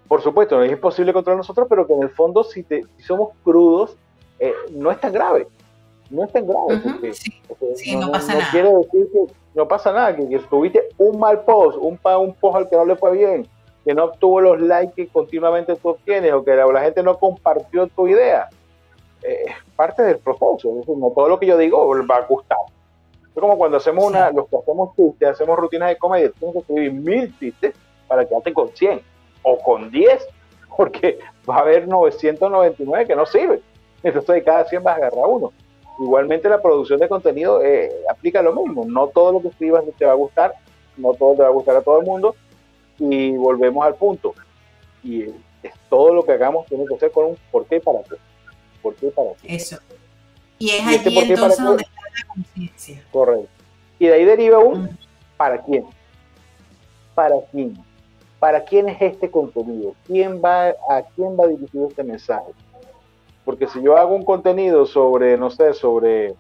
Por 0.07 0.23
supuesto, 0.23 0.57
no 0.57 0.65
es 0.65 0.73
imposible 0.73 1.13
controlar 1.13 1.39
nosotros, 1.39 1.67
pero 1.69 1.87
que 1.87 1.95
en 1.95 2.03
el 2.03 2.11
fondo 2.11 2.43
si, 2.43 2.63
te, 2.63 2.83
si 2.97 3.03
somos 3.05 3.31
crudos, 3.45 3.97
eh, 4.39 4.53
no 4.73 4.91
es 4.91 5.01
tan 5.01 5.13
grave. 5.13 5.47
No 6.11 6.25
es 6.25 6.33
tan 6.33 6.47
grave. 6.47 6.81
porque, 6.83 7.15
sí, 7.77 7.97
no, 7.97 8.11
pasa 8.11 8.35
nada. 8.35 8.51
Quiere 8.51 8.71
decir 8.73 9.09
que 9.13 9.33
no 9.55 9.69
pasa 9.69 9.93
nada, 9.93 10.17
que, 10.17 10.39
tuviste 10.51 10.89
un 10.99 11.19
mal 11.19 11.43
post, 11.43 11.79
un, 11.79 11.99
un 12.03 12.35
post 12.35 12.57
al 12.57 12.69
que 12.69 12.77
no 12.77 12.85
le 12.85 12.97
fue 12.97 13.13
bien, 13.13 13.49
que 13.85 13.95
no 13.95 14.05
obtuvo 14.05 14.41
los 14.41 14.61
likes 14.61 14.95
que 14.95 15.09
continuamente 15.09 15.75
tú 15.77 15.91
obtienes 15.91 16.33
o 16.33 16.45
que 16.45 16.55
la, 16.55 16.81
gente 16.81 17.03
no 17.03 17.19
compartió 17.19 17.87
tu 17.89 18.09
idea. 18.09 18.49
Es 19.23 19.55
parte 19.77 20.03
del 20.03 20.19
proceso. 20.19 20.83
no 20.97 21.11
todo 21.11 21.29
lo 21.29 21.39
que 21.39 21.47
yo 21.47 21.59
digo 21.59 21.89
va 22.09 22.17
a 22.17 22.27
gustar. 22.27 22.59
Es 23.35 23.41
como 23.41 23.57
cuando 23.57 23.77
hacemos 23.77 24.05
una, 24.05 24.31
los 24.31 24.49
que 24.49 24.57
hacemos 24.57 24.95
chistes, 24.97 25.29
hacemos 25.29 25.59
rutinas 25.59 25.91
de 25.91 25.97
comedia, 25.97 26.33
tienes 26.33 26.55
que 26.55 26.61
escribir 26.61 26.93
mil 26.93 27.39
chistes 27.39 27.75
para 28.09 28.27
quedarte 28.27 28.53
con 28.53 28.69
100 28.71 29.01
o 29.43 29.59
con 29.59 29.91
10, 29.91 30.29
porque 30.77 31.19
va 31.49 31.57
a 31.57 31.61
haber 31.61 31.87
999 31.87 33.07
que 33.07 33.15
no 33.15 33.27
sirven. 33.27 33.61
Entonces 34.03 34.35
de 34.35 34.43
cada 34.43 34.65
100 34.65 34.83
vas 34.83 34.95
a 34.95 34.97
agarrar 34.97 35.27
uno. 35.27 35.53
Igualmente 36.01 36.49
la 36.49 36.63
producción 36.63 36.99
de 36.99 37.09
contenido 37.09 37.63
eh, 37.63 37.93
aplica 38.09 38.43
lo 38.43 38.55
mismo. 38.55 38.85
No 38.87 39.09
todo 39.09 39.33
lo 39.33 39.43
que 39.43 39.49
escribas 39.49 39.85
te 39.99 40.07
va 40.07 40.13
a 40.13 40.17
gustar, 40.17 40.55
no 40.97 41.13
todo 41.13 41.35
te 41.35 41.43
va 41.43 41.49
a 41.49 41.53
gustar 41.53 41.77
a 41.77 41.83
todo 41.83 42.01
el 42.01 42.07
mundo. 42.07 42.35
Y 42.99 43.37
volvemos 43.37 43.85
al 43.85 43.95
punto. 43.95 44.35
Y 45.05 45.25
es, 45.63 45.75
todo 45.89 46.15
lo 46.15 46.25
que 46.25 46.33
hagamos 46.33 46.67
tiene 46.67 46.87
que 46.87 46.99
ser 46.99 47.11
con 47.11 47.27
un 47.27 47.37
por 47.53 47.67
qué 47.67 47.77
y 47.77 47.81
para 47.81 48.03
qué. 48.03 48.17
¿Por 48.83 48.95
qué 48.95 49.07
y 49.07 49.11
para 49.11 49.31
qué? 49.35 49.55
Eso. 49.55 49.79
Y 50.59 50.71
es 50.71 50.87
este 50.87 51.09
allí 51.09 51.33
entonces 51.33 51.65
donde 51.65 51.83
está 51.83 52.01
la 52.01 52.35
conciencia. 52.35 53.05
Correcto. 53.11 53.49
Y 53.99 54.07
de 54.07 54.15
ahí 54.15 54.25
deriva 54.25 54.59
un 54.59 54.85
mm. 54.85 54.99
para 55.37 55.63
quién. 55.63 55.85
¿Para 57.15 57.37
quién? 57.51 57.79
¿Para 58.39 58.65
quién 58.65 58.89
es 58.89 59.01
este 59.01 59.31
contenido? 59.31 59.95
¿Quién 60.07 60.41
va, 60.43 60.69
¿A 60.69 61.03
quién 61.15 61.39
va 61.39 61.47
dirigido 61.47 61.89
este 61.89 62.03
mensaje? 62.03 62.53
Porque 63.45 63.67
si 63.67 63.83
yo 63.83 63.97
hago 63.97 64.15
un 64.15 64.25
contenido 64.25 64.87
sobre, 64.87 65.37
no 65.37 65.51
sé, 65.51 65.75
sobre 65.75 66.35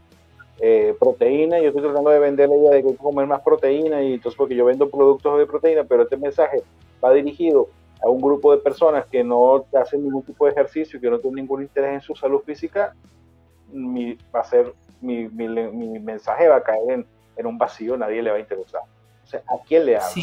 eh, 0.60 0.94
proteína, 0.98 1.58
yo 1.60 1.68
estoy 1.68 1.82
tratando 1.82 2.10
de 2.10 2.18
vender 2.18 2.48
la 2.48 2.56
idea 2.56 2.70
de 2.70 2.82
que 2.82 2.88
hay 2.88 2.94
que 2.94 3.02
comer 3.02 3.26
más 3.26 3.40
proteína 3.42 4.02
y 4.02 4.14
entonces 4.14 4.36
porque 4.36 4.54
yo 4.54 4.64
vendo 4.66 4.90
productos 4.90 5.38
de 5.38 5.46
proteína, 5.46 5.84
pero 5.84 6.02
este 6.02 6.16
mensaje 6.16 6.62
va 7.02 7.12
dirigido 7.12 7.68
a 8.02 8.08
un 8.08 8.20
grupo 8.20 8.52
de 8.52 8.58
personas 8.58 9.06
que 9.06 9.22
no 9.22 9.64
hacen 9.80 10.02
ningún 10.02 10.22
tipo 10.22 10.46
de 10.46 10.52
ejercicio, 10.52 10.98
y 10.98 11.02
que 11.02 11.10
no 11.10 11.18
tienen 11.18 11.36
ningún 11.36 11.62
interés 11.62 11.94
en 11.94 12.00
su 12.00 12.14
salud 12.14 12.40
física, 12.44 12.94
mi, 13.72 14.16
va 14.34 14.40
a 14.40 14.44
ser, 14.44 14.72
mi, 15.00 15.28
mi, 15.28 15.98
mensaje 15.98 16.48
va 16.48 16.56
a 16.56 16.62
caer 16.62 16.90
en, 16.90 17.06
en, 17.36 17.46
un 17.46 17.58
vacío, 17.58 17.96
nadie 17.96 18.22
le 18.22 18.30
va 18.30 18.36
a 18.36 18.40
interesar. 18.40 18.82
O 19.24 19.26
sea, 19.26 19.40
¿a 19.40 19.62
quién 19.66 19.86
le 19.86 19.96
hablo? 19.96 20.22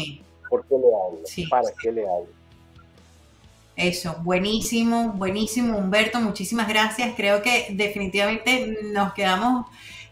¿Por 0.50 0.66
qué 0.66 0.74
le 0.76 0.86
hablo? 0.86 1.50
¿Para 1.50 1.68
qué 1.80 1.92
le 1.92 2.02
hablo? 2.02 2.38
Eso, 3.76 4.16
buenísimo, 4.24 5.12
buenísimo, 5.12 5.78
Humberto, 5.78 6.18
muchísimas 6.20 6.68
gracias. 6.68 7.14
Creo 7.16 7.42
que 7.42 7.68
definitivamente 7.70 8.76
nos 8.92 9.12
quedamos 9.12 9.66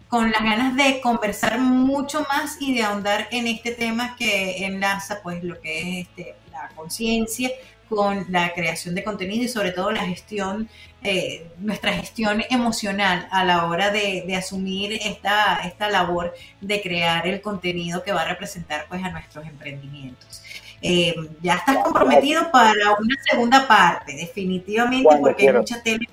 con 0.09 0.31
las 0.31 0.43
ganas 0.43 0.77
de 0.77 1.01
conversar 1.01 1.59
mucho 1.59 2.25
más 2.29 2.59
y 2.61 2.75
de 2.75 2.85
ahondar 2.85 3.27
en 3.33 3.49
este 3.49 3.73
tema 3.73 4.15
que 4.17 4.65
enlaza 4.65 5.21
pues 5.23 5.43
lo 5.43 5.61
que 5.61 5.81
es 5.81 6.07
este, 6.07 6.37
la 6.63 6.75
conciencia 6.75 7.51
con 7.89 8.27
la 8.31 8.53
creación 8.53 8.95
de 8.95 9.05
contenido 9.05 9.45
y 9.45 9.49
sobre 9.49 9.71
todo 9.71 9.93
la 9.93 10.05
gestión, 10.05 10.69
eh, 11.03 11.47
nuestra 11.59 11.93
gestión 11.93 12.43
emocional 12.51 13.29
a 13.31 13.45
la 13.45 13.67
hora 13.67 13.91
de, 13.91 14.25
de, 14.27 14.35
asumir 14.35 14.95
esta, 14.95 15.57
esta 15.65 15.89
labor 15.89 16.35
de 16.61 16.83
crear 16.83 17.27
el 17.29 17.41
contenido 17.41 18.03
que 18.03 18.13
va 18.13 18.23
a 18.23 18.29
representar 18.29 18.87
pues 18.89 19.05
a 19.05 19.11
nuestros 19.11 19.47
emprendimientos. 19.47 20.43
Eh, 20.83 21.15
ya 21.43 21.55
estás 21.55 21.79
comprometido 21.79 22.51
para 22.51 22.93
una 23.01 23.17
segunda 23.29 23.67
parte, 23.67 24.15
definitivamente, 24.15 25.17
porque 25.21 25.49
hay 25.49 25.55
mucha 25.55 25.83
tele 25.83 26.07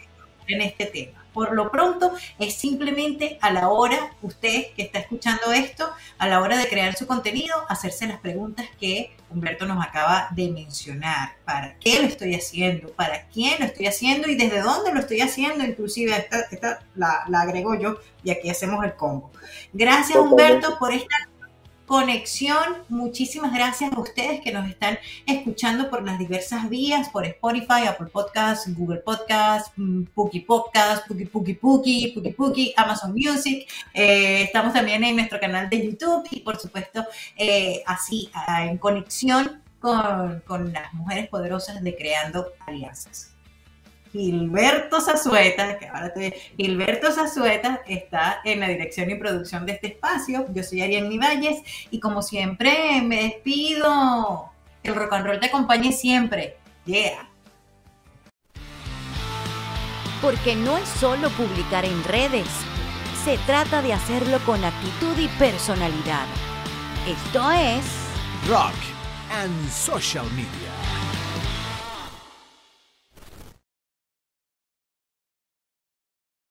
en 0.47 0.62
este 0.62 0.86
tema. 0.86 1.22
Por 1.34 1.54
lo 1.54 1.72
pronto, 1.72 2.13
es 2.39 2.56
simplemente 2.56 3.38
a 3.41 3.52
la 3.52 3.69
hora, 3.69 4.13
usted 4.22 4.67
que 4.76 4.84
está 4.84 5.00
escuchando 5.00 5.52
esto, 5.52 5.89
a 6.17 6.28
la 6.28 6.41
hora 6.41 6.58
de 6.58 6.67
crear 6.67 6.96
su 6.96 7.08
contenido, 7.08 7.56
hacerse 7.69 8.08
las 8.08 8.19
preguntas 8.19 8.67
que 8.80 9.15
Humberto 9.30 9.65
nos 9.65 9.84
acaba 9.84 10.28
de 10.32 10.52
mencionar. 10.52 11.34
¿Para 11.43 11.76
qué 11.80 12.02
lo 12.02 12.08
estoy 12.08 12.36
haciendo? 12.36 12.89
¿Para 12.89 13.28
quién 13.28 13.60
lo 13.60 13.65
estoy 13.65 13.88
haciendo? 13.88 14.30
¿Y 14.30 14.36
desde 14.36 14.62
dónde 14.62 14.93
lo 14.93 15.00
estoy 15.00 15.22
haciendo? 15.22 15.63
Inclusive 15.63 16.28
esta, 16.52 16.80
la, 16.96 17.24
la 17.28 17.41
agrego 17.41 17.76
yo 17.76 17.98
y 18.24 18.30
aquí 18.30 18.50
hacemos 18.50 18.84
el 18.86 18.93
combo. 18.93 19.32
Gracias 19.74 20.17
Humberto 20.17 20.78
por 20.78 20.93
esta 20.93 21.15
conexión. 21.86 22.78
Muchísimas 22.89 23.54
gracias 23.54 23.91
a 23.93 24.00
ustedes 24.00 24.41
que 24.41 24.52
nos 24.52 24.69
están 24.69 24.98
escuchando 25.26 25.89
por 25.89 26.04
las 26.04 26.19
diversas 26.19 26.69
vías, 26.69 27.10
por 27.10 27.26
Spotify, 27.26 27.88
Apple 27.88 28.08
Podcasts, 28.08 28.74
Google 28.76 29.00
Podcasts, 29.00 29.72
mm, 29.76 30.04
Puki 30.13 30.41
Podcast, 30.41 31.08
Puki 31.08 31.26
Puki 31.26 31.54
Puki, 31.54 32.12
Puki 32.13 32.30
Puki, 32.32 32.74
Amazon 32.78 33.13
Music. 33.13 33.67
Eh, 33.93 34.43
estamos 34.43 34.74
también 34.74 35.04
en 35.04 35.15
nuestro 35.15 35.39
canal 35.39 35.69
de 35.69 35.86
YouTube 35.86 36.28
y 36.32 36.39
por 36.41 36.58
supuesto 36.60 37.06
así 37.86 38.30
en 38.60 38.78
conexión 38.78 39.62
con, 39.80 40.41
con 40.48 40.72
las 40.72 40.93
mujeres 40.93 41.28
poderosas 41.28 41.84
de 41.84 41.96
Creando 41.96 42.54
Alianzas. 42.65 43.33
Gilberto 44.13 45.02
Zazueta, 45.02 45.80
que 45.80 45.88
ahora 45.88 46.13
te 46.13 46.39
Gilberto 46.56 47.12
Zazueta 47.12 47.82
está 47.88 48.41
en 48.45 48.60
la 48.60 48.67
dirección 48.67 49.10
y 49.10 49.15
producción 49.15 49.65
de 49.65 49.73
este 49.73 49.88
espacio. 49.88 50.45
Yo 50.54 50.63
soy 50.63 50.84
Ariane 50.84 51.17
Valles 51.17 51.63
y 51.89 51.99
como 51.99 52.21
siempre 52.21 53.02
me 53.02 53.23
despido. 53.23 54.52
Que 54.84 54.89
el 54.89 54.95
rock 54.95 55.13
and 55.13 55.26
roll 55.26 55.39
te 55.39 55.47
acompañe 55.47 55.91
siempre. 55.91 56.58
Yeah. 56.86 57.28
Porque 60.21 60.56
no 60.56 60.78
es 60.78 60.88
solo 60.88 61.30
publicar 61.32 61.84
en 61.84 62.04
redes, 62.04 62.47
se 63.26 63.38
trata 63.39 63.82
de 63.82 63.93
hacerlo 63.93 64.38
con 64.45 64.63
actitud 64.63 65.17
y 65.17 65.28
personalidad. 65.39 66.28
Esto 67.08 67.52
es 67.52 67.84
Rock 68.47 68.76
and 69.32 69.69
Social 69.69 70.26
Media. 70.36 70.83